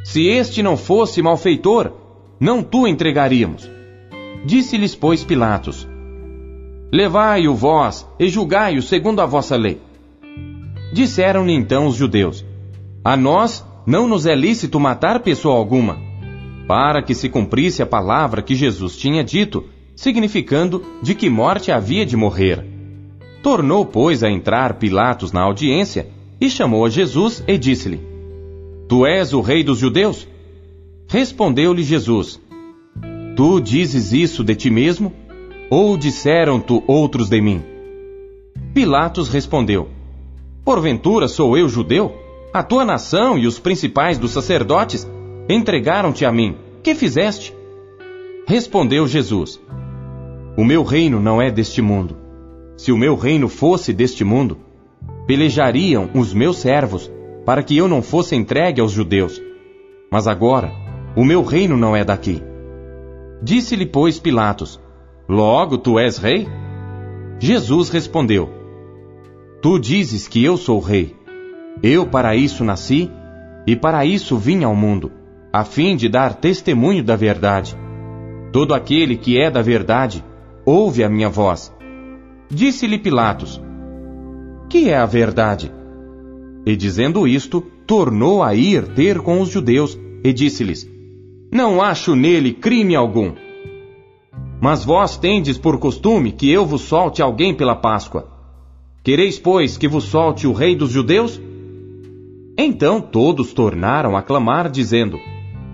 Se 0.03 0.27
este 0.27 0.63
não 0.63 0.77
fosse 0.77 1.21
malfeitor, 1.21 1.91
não 2.39 2.61
tu 2.61 2.87
entregaríamos. 2.87 3.69
Disse-lhes, 4.45 4.95
pois, 4.95 5.23
Pilatos: 5.23 5.87
Levai-o 6.91 7.55
vós 7.55 8.07
e 8.19 8.27
julgai-o 8.29 8.81
segundo 8.81 9.21
a 9.21 9.25
vossa 9.25 9.55
lei. 9.55 9.81
Disseram-lhe 10.93 11.53
então 11.53 11.87
os 11.87 11.95
judeus: 11.95 12.45
A 13.03 13.17
nós 13.17 13.65
não 13.85 14.07
nos 14.07 14.25
é 14.25 14.35
lícito 14.35 14.79
matar 14.79 15.19
pessoa 15.21 15.55
alguma, 15.57 15.97
para 16.67 17.01
que 17.01 17.13
se 17.13 17.29
cumprisse 17.29 17.81
a 17.81 17.85
palavra 17.85 18.41
que 18.41 18.55
Jesus 18.55 18.97
tinha 18.97 19.23
dito 19.23 19.65
significando 19.95 20.83
de 21.01 21.13
que 21.13 21.29
morte 21.29 21.71
havia 21.71 22.05
de 22.05 22.17
morrer. 22.17 22.65
Tornou, 23.41 23.85
pois, 23.85 24.23
a 24.23 24.29
entrar 24.29 24.75
Pilatos 24.75 25.31
na 25.31 25.41
audiência 25.41 26.07
e 26.39 26.49
chamou 26.49 26.85
a 26.85 26.89
Jesus 26.89 27.43
e 27.47 27.57
disse-lhe: 27.57 27.99
Tu 28.87 29.05
és 29.05 29.33
o 29.33 29.41
rei 29.41 29.63
dos 29.63 29.79
judeus? 29.79 30.27
Respondeu-lhe 31.07 31.83
Jesus: 31.83 32.39
Tu 33.35 33.59
dizes 33.59 34.13
isso 34.13 34.43
de 34.43 34.55
ti 34.55 34.69
mesmo? 34.69 35.13
Ou 35.69 35.97
disseram-tu 35.97 36.83
outros 36.87 37.29
de 37.29 37.41
mim? 37.41 37.61
Pilatos 38.73 39.29
respondeu: 39.29 39.89
Porventura 40.63 41.27
sou 41.27 41.57
eu 41.57 41.67
judeu? 41.67 42.15
A 42.53 42.61
tua 42.61 42.85
nação 42.85 43.37
e 43.37 43.47
os 43.47 43.57
principais 43.59 44.17
dos 44.17 44.31
sacerdotes 44.31 45.07
entregaram-te 45.49 46.25
a 46.25 46.31
mim. 46.31 46.55
Que 46.81 46.95
fizeste? 46.95 47.55
Respondeu 48.47 49.07
Jesus: 49.07 49.59
o 50.55 50.63
meu 50.63 50.83
reino 50.83 51.19
não 51.19 51.41
é 51.41 51.49
deste 51.49 51.81
mundo. 51.81 52.15
Se 52.77 52.91
o 52.91 52.97
meu 52.97 53.15
reino 53.15 53.49
fosse 53.49 53.91
deste 53.91 54.23
mundo, 54.23 54.59
pelejariam 55.25 56.11
os 56.13 56.31
meus 56.31 56.57
servos 56.57 57.11
para 57.43 57.63
que 57.63 57.75
eu 57.75 57.87
não 57.87 58.03
fosse 58.03 58.35
entregue 58.35 58.79
aos 58.79 58.91
judeus. 58.91 59.41
Mas 60.11 60.27
agora, 60.27 60.71
o 61.15 61.25
meu 61.25 61.41
reino 61.43 61.75
não 61.75 61.95
é 61.95 62.03
daqui. 62.03 62.39
Disse-lhe, 63.41 63.87
pois, 63.87 64.19
Pilatos: 64.19 64.79
Logo 65.27 65.79
tu 65.79 65.97
és 65.97 66.19
rei? 66.19 66.47
Jesus 67.39 67.89
respondeu: 67.89 68.47
Tu 69.59 69.79
dizes 69.79 70.27
que 70.27 70.43
eu 70.43 70.55
sou 70.55 70.79
rei. 70.79 71.15
Eu 71.81 72.05
para 72.05 72.35
isso 72.35 72.63
nasci 72.63 73.09
e 73.65 73.75
para 73.75 74.05
isso 74.05 74.37
vim 74.37 74.63
ao 74.63 74.75
mundo, 74.75 75.11
a 75.53 75.63
fim 75.63 75.95
de 75.95 76.09
dar 76.09 76.33
testemunho 76.33 77.03
da 77.03 77.15
verdade. 77.15 77.77
Todo 78.51 78.73
aquele 78.73 79.15
que 79.15 79.39
é 79.39 79.51
da 79.51 79.61
verdade 79.61 80.25
ouve 80.65 81.03
a 81.03 81.09
minha 81.09 81.29
voz. 81.29 81.71
Disse-lhe 82.49 82.97
Pilatos: 82.97 83.61
Que 84.67 84.89
é 84.89 84.97
a 84.97 85.05
verdade? 85.05 85.71
E 86.65 86.75
dizendo 86.75 87.27
isto, 87.27 87.61
tornou 87.85 88.41
a 88.41 88.55
ir 88.55 88.95
ter 88.95 89.19
com 89.19 89.39
os 89.41 89.49
judeus 89.49 89.95
e 90.23 90.33
disse-lhes: 90.33 90.89
Não 91.51 91.83
acho 91.83 92.15
nele 92.15 92.53
crime 92.53 92.95
algum. 92.95 93.33
Mas 94.59 94.83
vós 94.83 95.17
tendes 95.17 95.55
por 95.55 95.77
costume 95.77 96.31
que 96.31 96.49
eu 96.49 96.65
vos 96.65 96.81
solte 96.81 97.21
alguém 97.21 97.53
pela 97.53 97.75
Páscoa. 97.75 98.27
Quereis, 99.03 99.37
pois, 99.37 99.77
que 99.77 99.87
vos 99.87 100.05
solte 100.05 100.47
o 100.47 100.53
rei 100.53 100.75
dos 100.75 100.89
judeus? 100.89 101.39
Então 102.57 102.99
todos 102.99 103.53
tornaram 103.53 104.17
a 104.17 104.21
clamar, 104.23 104.67
dizendo: 104.67 105.19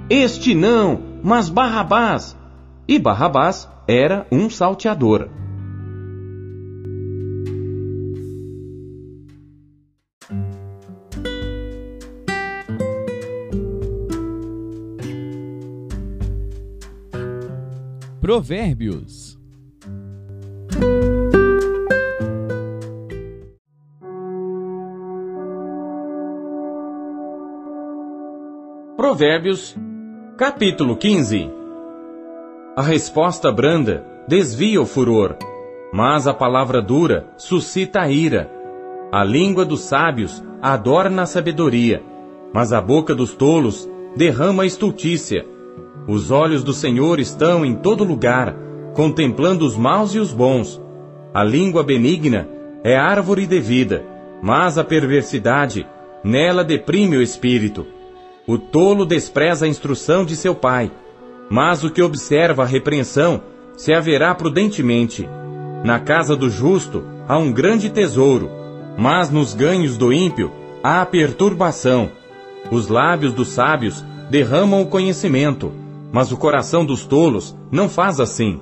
Este 0.09 0.55
não, 0.55 0.99
mas 1.23 1.49
Barrabás. 1.49 2.35
E 2.87 2.97
Barrabás 2.97 3.69
era 3.87 4.25
um 4.31 4.49
salteador. 4.49 5.29
Provérbios 18.19 19.39
Provérbios, 28.95 29.75
capítulo 30.39 30.95
15. 30.95 31.51
A 32.73 32.81
resposta 32.81 33.51
branda 33.51 34.05
desvia 34.25 34.81
o 34.81 34.85
furor, 34.85 35.35
mas 35.91 36.27
a 36.27 36.33
palavra 36.33 36.81
dura 36.81 37.27
suscita 37.35 37.99
a 37.99 38.09
ira. 38.09 38.49
A 39.11 39.21
língua 39.21 39.65
dos 39.65 39.81
sábios 39.81 40.41
adorna 40.61 41.23
a 41.23 41.25
sabedoria, 41.25 42.01
mas 42.53 42.71
a 42.71 42.79
boca 42.79 43.13
dos 43.13 43.33
tolos 43.33 43.85
derrama 44.15 44.63
a 44.63 44.65
estultícia. 44.65 45.45
Os 46.07 46.31
olhos 46.31 46.63
do 46.63 46.71
Senhor 46.71 47.19
estão 47.19 47.65
em 47.65 47.75
todo 47.75 48.05
lugar, 48.05 48.55
contemplando 48.95 49.65
os 49.65 49.75
maus 49.75 50.15
e 50.15 50.19
os 50.19 50.31
bons. 50.31 50.81
A 51.33 51.43
língua 51.43 51.83
benigna 51.83 52.47
é 52.81 52.95
árvore 52.95 53.45
de 53.45 53.59
vida, 53.59 54.05
mas 54.41 54.77
a 54.77 54.85
perversidade 54.85 55.85
nela 56.23 56.63
deprime 56.63 57.17
o 57.17 57.21
espírito. 57.21 57.98
O 58.47 58.57
tolo 58.57 59.05
despreza 59.05 59.65
a 59.65 59.69
instrução 59.69 60.25
de 60.25 60.35
seu 60.35 60.55
pai, 60.55 60.91
mas 61.49 61.83
o 61.83 61.89
que 61.89 62.01
observa 62.01 62.63
a 62.63 62.65
repreensão 62.65 63.41
se 63.75 63.93
haverá 63.93 64.33
prudentemente. 64.35 65.27
Na 65.83 65.99
casa 65.99 66.35
do 66.35 66.49
justo 66.49 67.03
há 67.27 67.37
um 67.37 67.51
grande 67.51 67.89
tesouro, 67.89 68.49
mas 68.97 69.29
nos 69.29 69.53
ganhos 69.53 69.97
do 69.97 70.11
ímpio 70.11 70.51
há 70.83 71.05
perturbação. 71.05 72.11
Os 72.71 72.87
lábios 72.87 73.33
dos 73.33 73.49
sábios 73.49 74.03
derramam 74.29 74.81
o 74.81 74.87
conhecimento, 74.87 75.71
mas 76.11 76.31
o 76.31 76.37
coração 76.37 76.85
dos 76.85 77.05
tolos 77.05 77.55
não 77.71 77.87
faz 77.87 78.19
assim. 78.19 78.59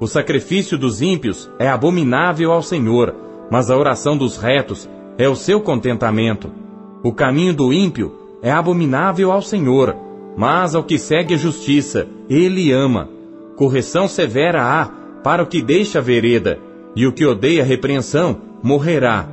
O 0.00 0.06
sacrifício 0.06 0.76
dos 0.76 1.00
ímpios 1.02 1.50
é 1.58 1.68
abominável 1.68 2.52
ao 2.52 2.62
Senhor, 2.62 3.14
mas 3.50 3.70
a 3.70 3.76
oração 3.76 4.16
dos 4.16 4.36
retos 4.36 4.88
é 5.18 5.28
o 5.28 5.36
seu 5.36 5.60
contentamento. 5.60 6.50
O 7.02 7.12
caminho 7.12 7.54
do 7.54 7.72
ímpio 7.72 8.12
é 8.44 8.50
abominável 8.50 9.32
ao 9.32 9.40
Senhor, 9.40 9.96
mas 10.36 10.74
ao 10.74 10.84
que 10.84 10.98
segue 10.98 11.32
a 11.32 11.38
justiça, 11.38 12.06
ele 12.28 12.70
ama. 12.70 13.08
Correção 13.56 14.06
severa 14.06 14.62
há 14.62 14.84
para 15.22 15.42
o 15.42 15.46
que 15.46 15.62
deixa 15.62 15.98
a 15.98 16.02
vereda, 16.02 16.58
e 16.94 17.06
o 17.06 17.12
que 17.12 17.24
odeia 17.24 17.62
a 17.62 17.66
repreensão 17.66 18.36
morrerá. 18.62 19.26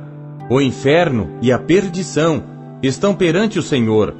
O 0.48 0.62
inferno 0.62 1.38
e 1.42 1.52
a 1.52 1.58
perdição 1.58 2.42
estão 2.82 3.14
perante 3.14 3.58
o 3.58 3.62
Senhor. 3.62 4.14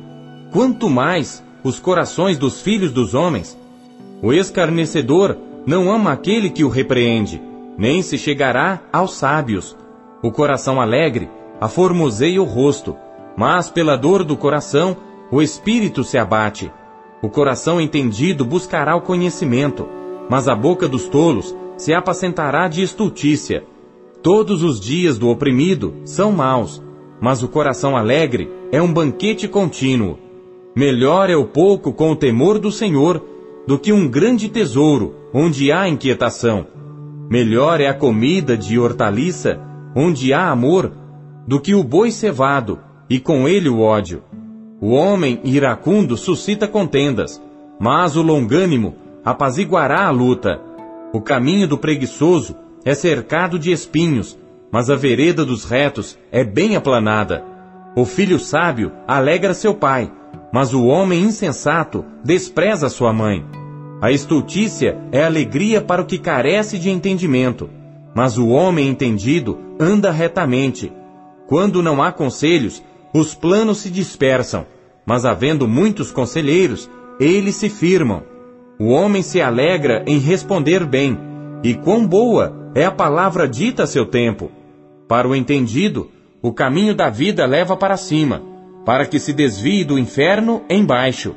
Quanto 0.52 0.90
mais 0.90 1.42
os 1.64 1.78
corações 1.78 2.36
dos 2.36 2.60
filhos 2.60 2.92
dos 2.92 3.14
homens. 3.14 3.58
O 4.20 4.30
escarnecedor 4.32 5.36
não 5.64 5.90
ama 5.90 6.12
aquele 6.12 6.50
que 6.50 6.64
o 6.64 6.68
repreende, 6.68 7.40
nem 7.78 8.02
se 8.02 8.18
chegará 8.18 8.80
aos 8.92 9.14
sábios. 9.14 9.76
O 10.22 10.30
coração 10.30 10.80
alegre 10.80 11.30
aformoseia 11.60 12.42
o 12.42 12.44
rosto, 12.44 12.94
mas 13.36 13.70
pela 13.70 13.96
dor 13.96 14.24
do 14.24 14.36
coração, 14.36 14.96
o 15.30 15.40
espírito 15.40 16.04
se 16.04 16.18
abate. 16.18 16.70
O 17.22 17.28
coração 17.28 17.80
entendido 17.80 18.44
buscará 18.44 18.94
o 18.96 19.00
conhecimento, 19.00 19.88
mas 20.28 20.48
a 20.48 20.54
boca 20.54 20.88
dos 20.88 21.08
tolos 21.08 21.56
se 21.76 21.94
apacentará 21.94 22.68
de 22.68 22.82
estultícia. 22.82 23.64
Todos 24.22 24.62
os 24.62 24.78
dias 24.78 25.18
do 25.18 25.28
oprimido 25.28 25.94
são 26.04 26.30
maus, 26.32 26.82
mas 27.20 27.42
o 27.42 27.48
coração 27.48 27.96
alegre 27.96 28.50
é 28.70 28.80
um 28.80 28.92
banquete 28.92 29.48
contínuo. 29.48 30.18
Melhor 30.76 31.30
é 31.30 31.36
o 31.36 31.44
pouco 31.44 31.92
com 31.92 32.12
o 32.12 32.16
temor 32.16 32.58
do 32.58 32.70
Senhor 32.70 33.22
do 33.66 33.78
que 33.78 33.92
um 33.92 34.08
grande 34.08 34.48
tesouro 34.48 35.14
onde 35.32 35.70
há 35.72 35.88
inquietação. 35.88 36.66
Melhor 37.30 37.80
é 37.80 37.86
a 37.88 37.94
comida 37.94 38.56
de 38.56 38.78
hortaliça 38.78 39.60
onde 39.94 40.32
há 40.32 40.50
amor 40.50 40.92
do 41.46 41.60
que 41.60 41.74
o 41.74 41.82
boi 41.82 42.10
cevado 42.10 42.78
e 43.12 43.20
com 43.20 43.46
ele 43.46 43.68
o 43.68 43.80
ódio. 43.80 44.22
O 44.80 44.92
homem 44.92 45.38
iracundo 45.44 46.16
suscita 46.16 46.66
contendas, 46.66 47.42
mas 47.78 48.16
o 48.16 48.22
longânimo 48.22 48.94
apaziguará 49.22 50.06
a 50.06 50.10
luta. 50.10 50.58
O 51.12 51.20
caminho 51.20 51.68
do 51.68 51.76
preguiçoso 51.76 52.56
é 52.86 52.94
cercado 52.94 53.58
de 53.58 53.70
espinhos, 53.70 54.38
mas 54.72 54.88
a 54.88 54.96
vereda 54.96 55.44
dos 55.44 55.66
retos 55.66 56.18
é 56.30 56.42
bem 56.42 56.74
aplanada. 56.74 57.44
O 57.94 58.06
filho 58.06 58.38
sábio 58.38 58.90
alegra 59.06 59.52
seu 59.52 59.74
pai, 59.74 60.10
mas 60.50 60.72
o 60.72 60.86
homem 60.86 61.22
insensato 61.22 62.06
despreza 62.24 62.88
sua 62.88 63.12
mãe. 63.12 63.44
A 64.00 64.10
estultícia 64.10 64.96
é 65.12 65.22
alegria 65.22 65.82
para 65.82 66.00
o 66.00 66.06
que 66.06 66.16
carece 66.16 66.78
de 66.78 66.88
entendimento, 66.88 67.68
mas 68.14 68.38
o 68.38 68.48
homem 68.48 68.88
entendido 68.88 69.58
anda 69.78 70.10
retamente. 70.10 70.90
Quando 71.46 71.82
não 71.82 72.02
há 72.02 72.10
conselhos, 72.10 72.82
os 73.14 73.34
planos 73.34 73.78
se 73.78 73.90
dispersam, 73.90 74.66
mas 75.04 75.24
havendo 75.24 75.68
muitos 75.68 76.10
conselheiros, 76.10 76.90
eles 77.20 77.56
se 77.56 77.68
firmam. 77.68 78.22
O 78.78 78.88
homem 78.88 79.22
se 79.22 79.40
alegra 79.40 80.02
em 80.06 80.18
responder 80.18 80.84
bem, 80.86 81.18
e 81.62 81.74
quão 81.74 82.06
boa 82.06 82.70
é 82.74 82.84
a 82.84 82.90
palavra 82.90 83.46
dita 83.46 83.82
a 83.82 83.86
seu 83.86 84.06
tempo. 84.06 84.50
Para 85.06 85.28
o 85.28 85.36
entendido, 85.36 86.10
o 86.40 86.52
caminho 86.52 86.94
da 86.94 87.10
vida 87.10 87.44
leva 87.44 87.76
para 87.76 87.96
cima, 87.96 88.42
para 88.84 89.06
que 89.06 89.18
se 89.18 89.32
desvie 89.32 89.84
do 89.84 89.98
inferno 89.98 90.62
embaixo. 90.68 91.36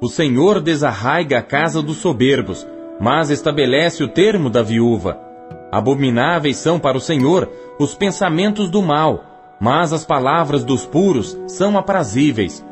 O 0.00 0.08
Senhor 0.08 0.60
desarraiga 0.60 1.38
a 1.38 1.42
casa 1.42 1.82
dos 1.82 1.96
soberbos, 1.96 2.66
mas 3.00 3.30
estabelece 3.30 4.04
o 4.04 4.08
termo 4.08 4.48
da 4.48 4.62
viúva. 4.62 5.18
Abomináveis 5.72 6.56
são 6.56 6.78
para 6.78 6.96
o 6.96 7.00
Senhor 7.00 7.50
os 7.78 7.94
pensamentos 7.94 8.70
do 8.70 8.80
mal, 8.80 9.27
mas 9.60 9.92
as 9.92 10.04
palavras 10.04 10.64
dos 10.64 10.86
puros 10.86 11.38
são 11.46 11.76
aprazíveis. 11.76 12.64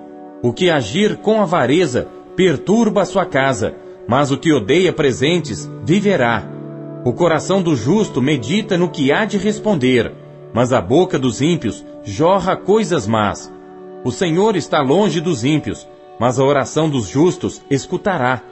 O 0.43 0.53
que 0.53 0.71
agir 0.71 1.17
com 1.17 1.41
avareza 1.41 2.09
perturba 2.37 3.03
a 3.03 3.07
sua 3.07 3.25
casa, 3.25 3.75
mas 4.07 4.31
o 4.31 4.39
que 4.39 4.53
odeia 4.53 4.93
presentes 4.93 5.69
viverá. 5.83 6.45
O 7.05 7.13
coração 7.13 7.63
do 7.63 7.75
justo 7.75 8.21
medita 8.21 8.77
no 8.77 8.89
que 8.89 9.13
há 9.13 9.25
de 9.25 9.39
responder, 9.39 10.13
mas 10.53 10.73
a 10.73 10.81
boca 10.81 11.19
dos 11.19 11.41
ímpios 11.41 11.85
jorra 12.05 12.57
coisas 12.57 13.07
más. 13.07 13.53
O 14.05 14.13
Senhor 14.13 14.57
está 14.57 14.81
longe 14.81 15.21
dos 15.21 15.45
ímpios, 15.45 15.89
mas 16.19 16.39
a 16.39 16.45
oração 16.45 16.89
dos 16.89 17.09
justos 17.09 17.63
escutará. 17.71 18.43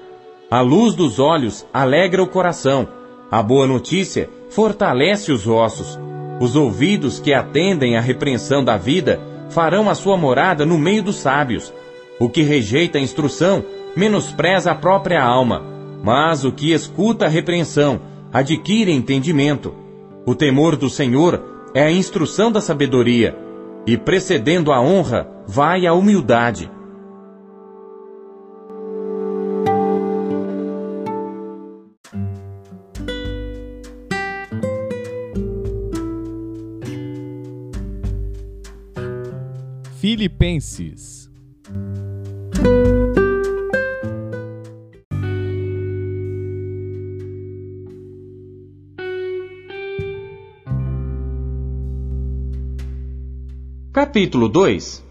A 0.51 0.61
luz 0.61 0.95
dos 0.95 1.19
olhos 1.19 1.67
alegra 1.73 2.23
o 2.23 2.27
coração, 2.27 2.89
a 3.31 3.43
boa 3.43 3.67
notícia 3.67 4.29
fortalece 4.51 5.33
os 5.33 5.47
ossos. 5.47 5.99
Os 6.41 6.57
ouvidos 6.57 7.21
que 7.21 7.33
atendem 7.33 7.97
à 7.97 8.01
repreensão 8.01 8.65
da 8.65 8.77
vida 8.77 9.21
farão 9.51 9.89
a 9.89 9.95
sua 9.95 10.17
morada 10.17 10.67
no 10.67 10.77
meio 10.77 11.03
dos 11.03 11.17
sábios. 11.17 11.73
O 12.19 12.29
que 12.29 12.43
rejeita 12.43 12.99
a 12.99 13.01
instrução 13.01 13.65
menospreza 13.97 14.73
a 14.73 14.75
própria 14.75 15.23
alma, 15.23 15.63
mas 16.03 16.45
o 16.45 16.53
que 16.53 16.73
escuta 16.73 17.27
a 17.27 17.29
repreensão 17.29 18.01
adquire 18.33 18.91
entendimento. 18.91 19.75
O 20.27 20.35
temor 20.35 20.77
do 20.77 20.91
Senhor 20.91 21.71
é 21.75 21.83
a 21.83 21.93
instrução 21.93 22.51
da 22.51 22.61
sabedoria, 22.61 23.37
e 23.87 23.97
precedendo 23.97 24.73
a 24.73 24.81
honra 24.81 25.29
vai 25.47 25.87
a 25.87 25.93
humildade. 25.93 26.71
Filipenses. 40.25 41.31
Capítulo 53.93 54.49
2 54.49 55.05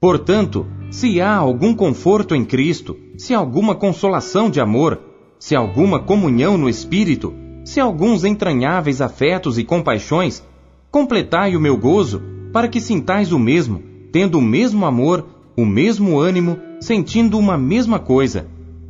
Portanto, 0.00 0.64
se 0.92 1.20
há 1.20 1.34
algum 1.34 1.74
conforto 1.74 2.32
em 2.36 2.44
Cristo, 2.44 2.96
se 3.16 3.34
alguma 3.34 3.74
consolação 3.74 4.48
de 4.48 4.60
amor, 4.60 5.00
se 5.40 5.56
alguma 5.56 5.98
comunhão 5.98 6.56
no 6.56 6.68
Espírito, 6.68 7.34
se 7.64 7.80
alguns 7.80 8.22
entranháveis 8.22 9.00
afetos 9.00 9.58
e 9.58 9.64
compaixões, 9.64 10.40
completai 10.88 11.56
o 11.56 11.60
meu 11.60 11.76
gozo, 11.76 12.22
para 12.52 12.68
que 12.68 12.80
sintais 12.80 13.32
o 13.32 13.38
mesmo, 13.38 13.89
tendo 14.12 14.38
o 14.38 14.42
mesmo 14.42 14.86
amor, 14.86 15.26
o 15.56 15.64
mesmo 15.64 16.18
ânimo, 16.18 16.58
sentindo 16.80 17.38
uma 17.38 17.56
mesma 17.56 17.98
coisa. 17.98 18.48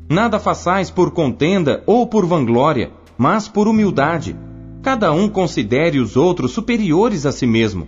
Nada 0.09 0.39
façais 0.39 0.91
por 0.91 1.11
contenda 1.11 1.83
ou 1.87 2.07
por 2.07 2.27
vanglória, 2.27 2.91
mas 3.17 3.49
por 3.49 3.69
humildade. 3.69 4.37
Cada 4.83 5.13
um 5.13 5.29
considere 5.29 5.99
os 5.99 6.17
outros 6.17 6.53
superiores 6.53 7.27
a 7.27 7.33
si 7.33 7.47
mesmo. 7.47 7.87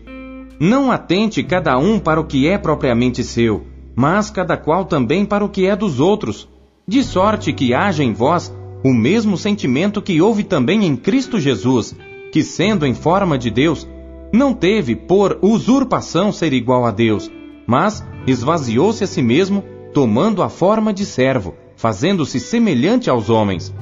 Não 0.61 0.93
atente 0.93 1.43
cada 1.43 1.79
um 1.79 1.99
para 1.99 2.21
o 2.21 2.25
que 2.25 2.47
é 2.47 2.59
propriamente 2.59 3.25
seu, 3.25 3.67
mas 3.97 4.31
cada 4.31 4.57
qual 4.57 4.85
também 4.85 5.25
para 5.25 5.45
o 5.45 5.49
que 5.49 5.67
é 5.67 5.75
dos 5.75 6.01
outros, 6.01 6.49
de 6.87 7.03
sorte 7.03 7.53
que 7.53 7.75
haja 7.75 8.05
em 8.05 8.13
vós 8.13 8.55
o 8.85 8.93
mesmo 8.93 9.37
sentimento 9.37 10.03
que 10.03 10.21
houve 10.21 10.45
também 10.45 10.85
em 10.85 10.97
Cristo 10.97 11.39
Jesus, 11.39 11.97
que 12.33 12.43
sendo 12.43 12.85
em 12.85 12.95
forma 12.95 13.39
de 13.39 13.51
Deus, 13.51 13.87
não 14.33 14.55
teve 14.55 14.97
por 14.97 15.39
usurpação 15.43 16.33
ser 16.33 16.53
igual 16.53 16.87
a 16.87 16.91
Deus, 16.91 17.31
mas 17.67 18.05
esvaziou-se 18.27 19.05
a 19.05 19.07
si 19.07 19.23
mesmo, 19.23 19.63
tomando 19.93 20.43
a 20.43 20.49
forma 20.49 20.93
de 20.93 21.05
servo, 21.05 21.55
fazendo-se 21.77 22.41
semelhante 22.41 23.11
aos 23.11 23.29
homens. 23.29 23.75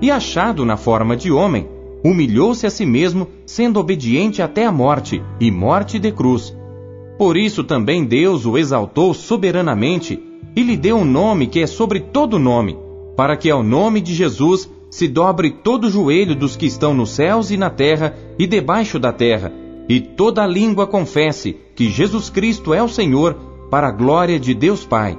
E 0.00 0.10
achado 0.10 0.64
na 0.64 0.76
forma 0.76 1.16
de 1.16 1.32
homem, 1.32 1.68
humilhou-se 2.04 2.66
a 2.66 2.70
si 2.70 2.86
mesmo, 2.86 3.26
sendo 3.44 3.80
obediente 3.80 4.40
até 4.40 4.64
a 4.64 4.70
morte, 4.70 5.20
e 5.40 5.50
morte 5.50 5.98
de 5.98 6.12
cruz. 6.12 6.56
Por 7.18 7.36
isso 7.36 7.64
também 7.64 8.04
Deus 8.04 8.46
o 8.46 8.56
exaltou 8.56 9.12
soberanamente 9.12 10.22
e 10.54 10.62
lhe 10.62 10.76
deu 10.76 10.98
um 10.98 11.04
nome 11.04 11.46
que 11.46 11.60
é 11.60 11.66
sobre 11.66 11.98
todo 11.98 12.38
nome, 12.38 12.78
para 13.16 13.36
que 13.36 13.50
ao 13.50 13.62
nome 13.62 14.00
de 14.00 14.14
Jesus 14.14 14.70
se 14.90 15.08
dobre 15.08 15.50
todo 15.50 15.84
o 15.84 15.90
joelho 15.90 16.36
dos 16.36 16.56
que 16.56 16.66
estão 16.66 16.94
nos 16.94 17.10
céus 17.10 17.50
e 17.50 17.56
na 17.56 17.70
terra 17.70 18.14
e 18.38 18.46
debaixo 18.46 18.98
da 18.98 19.12
terra, 19.12 19.52
e 19.88 20.00
toda 20.00 20.46
língua 20.46 20.86
confesse 20.86 21.56
que 21.74 21.88
Jesus 21.88 22.30
Cristo 22.30 22.74
é 22.74 22.82
o 22.82 22.88
Senhor, 22.88 23.34
para 23.70 23.88
a 23.88 23.92
glória 23.92 24.38
de 24.38 24.54
Deus 24.54 24.84
Pai. 24.84 25.18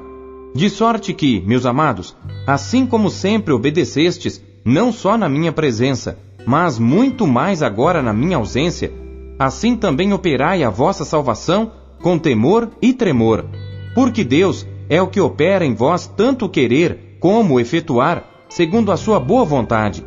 De 0.53 0.69
sorte 0.69 1.13
que, 1.13 1.41
meus 1.41 1.65
amados, 1.65 2.15
assim 2.45 2.85
como 2.85 3.09
sempre 3.09 3.53
obedecestes, 3.53 4.41
não 4.65 4.91
só 4.91 5.17
na 5.17 5.29
minha 5.29 5.51
presença, 5.51 6.17
mas 6.45 6.79
muito 6.79 7.27
mais 7.27 7.61
agora 7.61 8.01
na 8.01 8.13
minha 8.13 8.37
ausência, 8.37 8.91
assim 9.37 9.75
também 9.75 10.13
operai 10.13 10.63
a 10.63 10.69
vossa 10.69 11.05
salvação 11.05 11.71
com 12.01 12.17
temor 12.17 12.69
e 12.81 12.93
tremor, 12.93 13.45
porque 13.93 14.23
Deus 14.23 14.65
é 14.89 15.01
o 15.01 15.07
que 15.07 15.19
opera 15.19 15.65
em 15.65 15.73
vós 15.73 16.07
tanto 16.07 16.49
querer 16.49 17.17
como 17.19 17.59
efetuar, 17.59 18.23
segundo 18.49 18.91
a 18.91 18.97
sua 18.97 19.19
boa 19.19 19.43
vontade. 19.43 20.03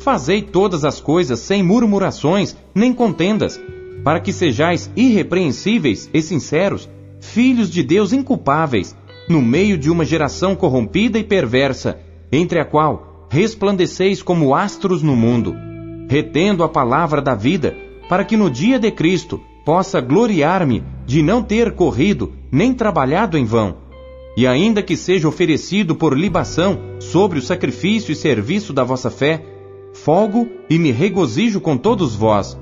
Fazei 0.00 0.42
todas 0.42 0.84
as 0.84 1.00
coisas 1.00 1.40
sem 1.40 1.62
murmurações 1.62 2.56
nem 2.74 2.92
contendas, 2.92 3.60
para 4.06 4.20
que 4.20 4.32
sejais 4.32 4.88
irrepreensíveis 4.94 6.08
e 6.14 6.22
sinceros, 6.22 6.88
filhos 7.18 7.68
de 7.68 7.82
Deus 7.82 8.12
inculpáveis, 8.12 8.96
no 9.28 9.42
meio 9.42 9.76
de 9.76 9.90
uma 9.90 10.04
geração 10.04 10.54
corrompida 10.54 11.18
e 11.18 11.24
perversa, 11.24 11.98
entre 12.30 12.60
a 12.60 12.64
qual 12.64 13.26
resplandeceis 13.28 14.22
como 14.22 14.54
astros 14.54 15.02
no 15.02 15.16
mundo, 15.16 15.56
retendo 16.08 16.62
a 16.62 16.68
palavra 16.68 17.20
da 17.20 17.34
vida, 17.34 17.76
para 18.08 18.24
que 18.24 18.36
no 18.36 18.48
dia 18.48 18.78
de 18.78 18.92
Cristo 18.92 19.40
possa 19.64 20.00
gloriar-me 20.00 20.84
de 21.04 21.20
não 21.20 21.42
ter 21.42 21.72
corrido 21.72 22.32
nem 22.52 22.72
trabalhado 22.72 23.36
em 23.36 23.44
vão. 23.44 23.78
E 24.36 24.46
ainda 24.46 24.84
que 24.84 24.96
seja 24.96 25.26
oferecido 25.26 25.96
por 25.96 26.16
libação 26.16 26.78
sobre 27.00 27.40
o 27.40 27.42
sacrifício 27.42 28.12
e 28.12 28.14
serviço 28.14 28.72
da 28.72 28.84
vossa 28.84 29.10
fé, 29.10 29.44
folgo 29.92 30.46
e 30.70 30.78
me 30.78 30.92
regozijo 30.92 31.60
com 31.60 31.76
todos 31.76 32.14
vós. 32.14 32.56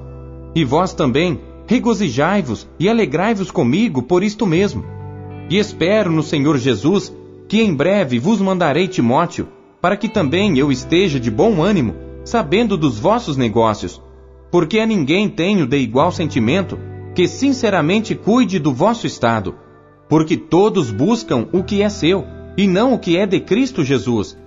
E 0.55 0.65
vós 0.65 0.93
também, 0.93 1.41
regozijai-vos 1.67 2.69
e 2.79 2.89
alegrai-vos 2.89 3.51
comigo 3.51 4.03
por 4.03 4.23
isto 4.23 4.47
mesmo. 4.47 4.85
E 5.51 5.59
espero 5.59 6.11
no 6.11 6.23
Senhor 6.23 6.57
Jesus 6.59 7.13
que 7.49 7.61
em 7.61 7.75
breve 7.75 8.19
vos 8.19 8.41
mandarei 8.41 8.89
Timóteo, 8.89 9.49
para 9.81 9.97
que 9.97 10.09
também 10.09 10.59
eu 10.59 10.73
esteja 10.73 11.21
de 11.21 11.31
bom 11.31 11.63
ânimo, 11.63 11.95
sabendo 12.25 12.77
dos 12.77 12.99
vossos 12.99 13.37
negócios, 13.37 14.01
porque 14.51 14.79
a 14.79 14.87
ninguém 14.87 15.29
tenho 15.29 15.67
de 15.67 15.77
igual 15.77 16.11
sentimento 16.11 16.79
que 17.15 17.29
sinceramente 17.29 18.15
cuide 18.15 18.59
do 18.59 18.73
vosso 18.73 19.07
estado, 19.07 19.55
porque 20.09 20.37
todos 20.37 20.91
buscam 20.91 21.49
o 21.53 21.63
que 21.63 21.83
é 21.83 21.89
seu, 21.89 22.25
e 22.57 22.67
não 22.67 22.95
o 22.95 22.99
que 22.99 23.17
é 23.17 23.27
de 23.27 23.41
Cristo 23.41 23.85
Jesus. 23.85 24.39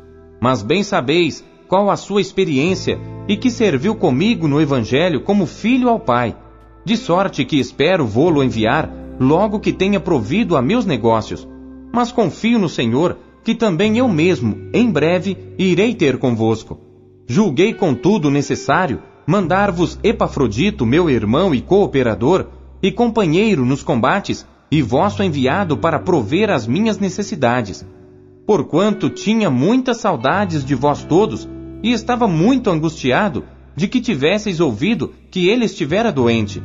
Mas 0.41 0.63
bem 0.63 0.83
sabeis 0.83 1.43
qual 1.67 1.89
a 1.89 1.95
sua 1.95 2.21
experiência 2.21 2.99
e 3.27 3.35
que 3.35 3.51
serviu 3.51 3.95
comigo 3.95 4.47
no 4.47 4.61
Evangelho 4.61 5.21
como 5.21 5.45
filho 5.45 5.89
ao 5.89 5.99
Pai, 5.99 6.35
de 6.85 6.95
sorte 6.95 7.43
que 7.43 7.59
espero 7.59 8.05
vô-lo 8.05 8.43
enviar 8.43 8.89
logo 9.19 9.59
que 9.59 9.73
tenha 9.73 9.99
provido 9.99 10.55
a 10.55 10.61
meus 10.61 10.85
negócios. 10.85 11.47
Mas 11.93 12.11
confio 12.11 12.57
no 12.57 12.69
Senhor 12.69 13.17
que 13.43 13.55
também 13.55 13.97
eu 13.97 14.07
mesmo, 14.07 14.57
em 14.73 14.91
breve, 14.91 15.37
irei 15.57 15.95
ter 15.95 16.17
convosco. 16.17 16.79
Julguei, 17.25 17.73
contudo, 17.73 18.29
necessário 18.29 19.01
mandar-vos 19.25 19.99
Epafrodito, 20.01 20.85
meu 20.85 21.09
irmão 21.09 21.53
e 21.53 21.61
cooperador, 21.61 22.47
e 22.81 22.91
companheiro 22.91 23.65
nos 23.65 23.83
combates, 23.83 24.47
e 24.71 24.81
vosso 24.81 25.23
enviado 25.23 25.77
para 25.77 25.99
prover 25.99 26.49
as 26.49 26.67
minhas 26.67 26.99
necessidades. 26.99 27.85
Porquanto 28.45 29.09
tinha 29.09 29.49
muitas 29.49 29.97
saudades 29.97 30.63
de 30.63 30.75
vós 30.75 31.03
todos, 31.03 31.47
e 31.83 31.91
estava 31.91 32.27
muito 32.27 32.69
angustiado 32.69 33.43
de 33.75 33.87
que 33.87 34.01
tivesseis 34.01 34.59
ouvido 34.59 35.13
que 35.29 35.47
ele 35.47 35.65
estivera 35.65 36.11
doente. 36.11 36.61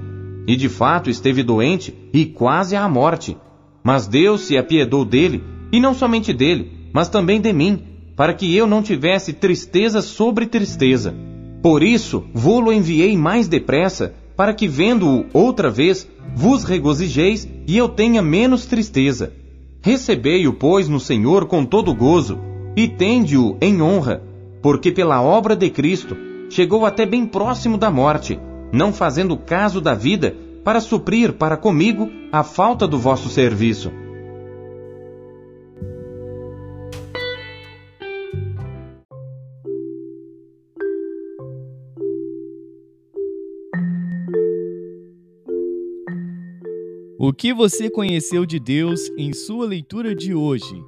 E 0.46 0.57
de 0.57 0.68
fato 0.68 1.11
esteve 1.11 1.42
doente, 1.42 1.94
e 2.12 2.25
quase 2.25 2.75
à 2.75 2.88
morte. 2.88 3.37
Mas 3.85 4.07
Deus 4.07 4.42
se 4.42 4.57
apiedou 4.57 5.05
dele, 5.05 5.44
e 5.70 5.79
não 5.79 5.94
somente 5.94 6.33
dele, 6.33 6.72
mas 6.92 7.09
também 7.09 7.40
de 7.40 7.53
mim, 7.53 7.81
para 8.16 8.35
que 8.35 8.55
eu 8.55 8.66
não 8.66 8.83
tivesse 8.83 9.33
tristeza 9.33 10.01
sobre 10.01 10.46
tristeza. 10.46 11.14
Por 11.62 11.83
isso, 11.83 12.25
vô-lo 12.33 12.72
enviei 12.72 13.16
mais 13.16 13.46
depressa, 13.46 14.14
para 14.37 14.55
que 14.55 14.66
vendo-o 14.66 15.27
outra 15.33 15.70
vez, 15.70 16.09
vos 16.35 16.64
regozijeis 16.64 17.48
e 17.66 17.77
eu 17.77 17.88
tenha 17.88 18.22
menos 18.22 18.66
tristeza. 18.66 19.33
Recebei-o, 19.83 20.53
pois, 20.53 20.88
no 20.88 20.98
Senhor 20.98 21.46
com 21.46 21.64
todo 21.64 21.94
gozo, 21.94 22.38
e 22.77 22.88
tende-o 22.88 23.57
em 23.61 23.83
honra, 23.83 24.22
porque 24.62 24.92
pela 24.92 25.20
obra 25.20 25.57
de 25.57 25.68
Cristo 25.68 26.16
chegou 26.48 26.87
até 26.87 27.05
bem 27.05 27.27
próximo 27.27 27.77
da 27.77 27.90
morte, 27.90 28.38
não 28.72 28.92
fazendo 28.92 29.37
caso 29.37 29.81
da 29.81 29.94
vida, 29.94 30.37
para 30.62 30.81
suprir 30.81 31.33
para 31.33 31.57
comigo 31.57 32.09
a 32.31 32.44
falta 32.44 32.87
do 32.87 32.98
vosso 32.98 33.29
serviço. 33.29 33.90
O 47.18 47.33
que 47.33 47.53
você 47.53 47.88
conheceu 47.88 48.44
de 48.44 48.59
Deus 48.59 49.01
em 49.16 49.33
sua 49.33 49.66
leitura 49.66 50.14
de 50.14 50.35
hoje? 50.35 50.85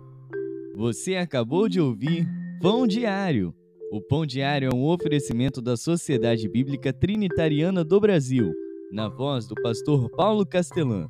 Você 0.76 1.16
acabou 1.16 1.68
de 1.68 1.80
ouvir 1.80 2.28
Pão 2.60 2.86
Diário. 2.86 3.54
O 3.90 4.00
Pão 4.00 4.26
Diário 4.26 4.70
é 4.72 4.74
um 4.74 4.84
oferecimento 4.84 5.62
da 5.62 5.76
Sociedade 5.76 6.48
Bíblica 6.48 6.92
Trinitariana 6.92 7.84
do 7.84 8.00
Brasil, 8.00 8.52
na 8.90 9.08
voz 9.08 9.46
do 9.46 9.54
pastor 9.54 10.10
Paulo 10.10 10.44
Castelã. 10.44 11.06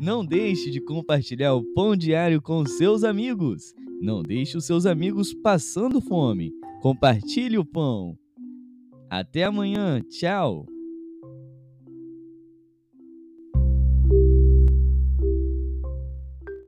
Não 0.00 0.24
deixe 0.24 0.70
de 0.70 0.80
compartilhar 0.80 1.54
o 1.54 1.64
Pão 1.74 1.94
Diário 1.94 2.42
com 2.42 2.66
seus 2.66 3.04
amigos. 3.04 3.72
Não 4.00 4.22
deixe 4.22 4.56
os 4.56 4.66
seus 4.66 4.86
amigos 4.86 5.32
passando 5.32 6.00
fome. 6.00 6.50
Compartilhe 6.82 7.56
o 7.56 7.64
pão. 7.64 8.18
Até 9.08 9.44
amanhã. 9.44 10.00
Tchau. 10.02 10.66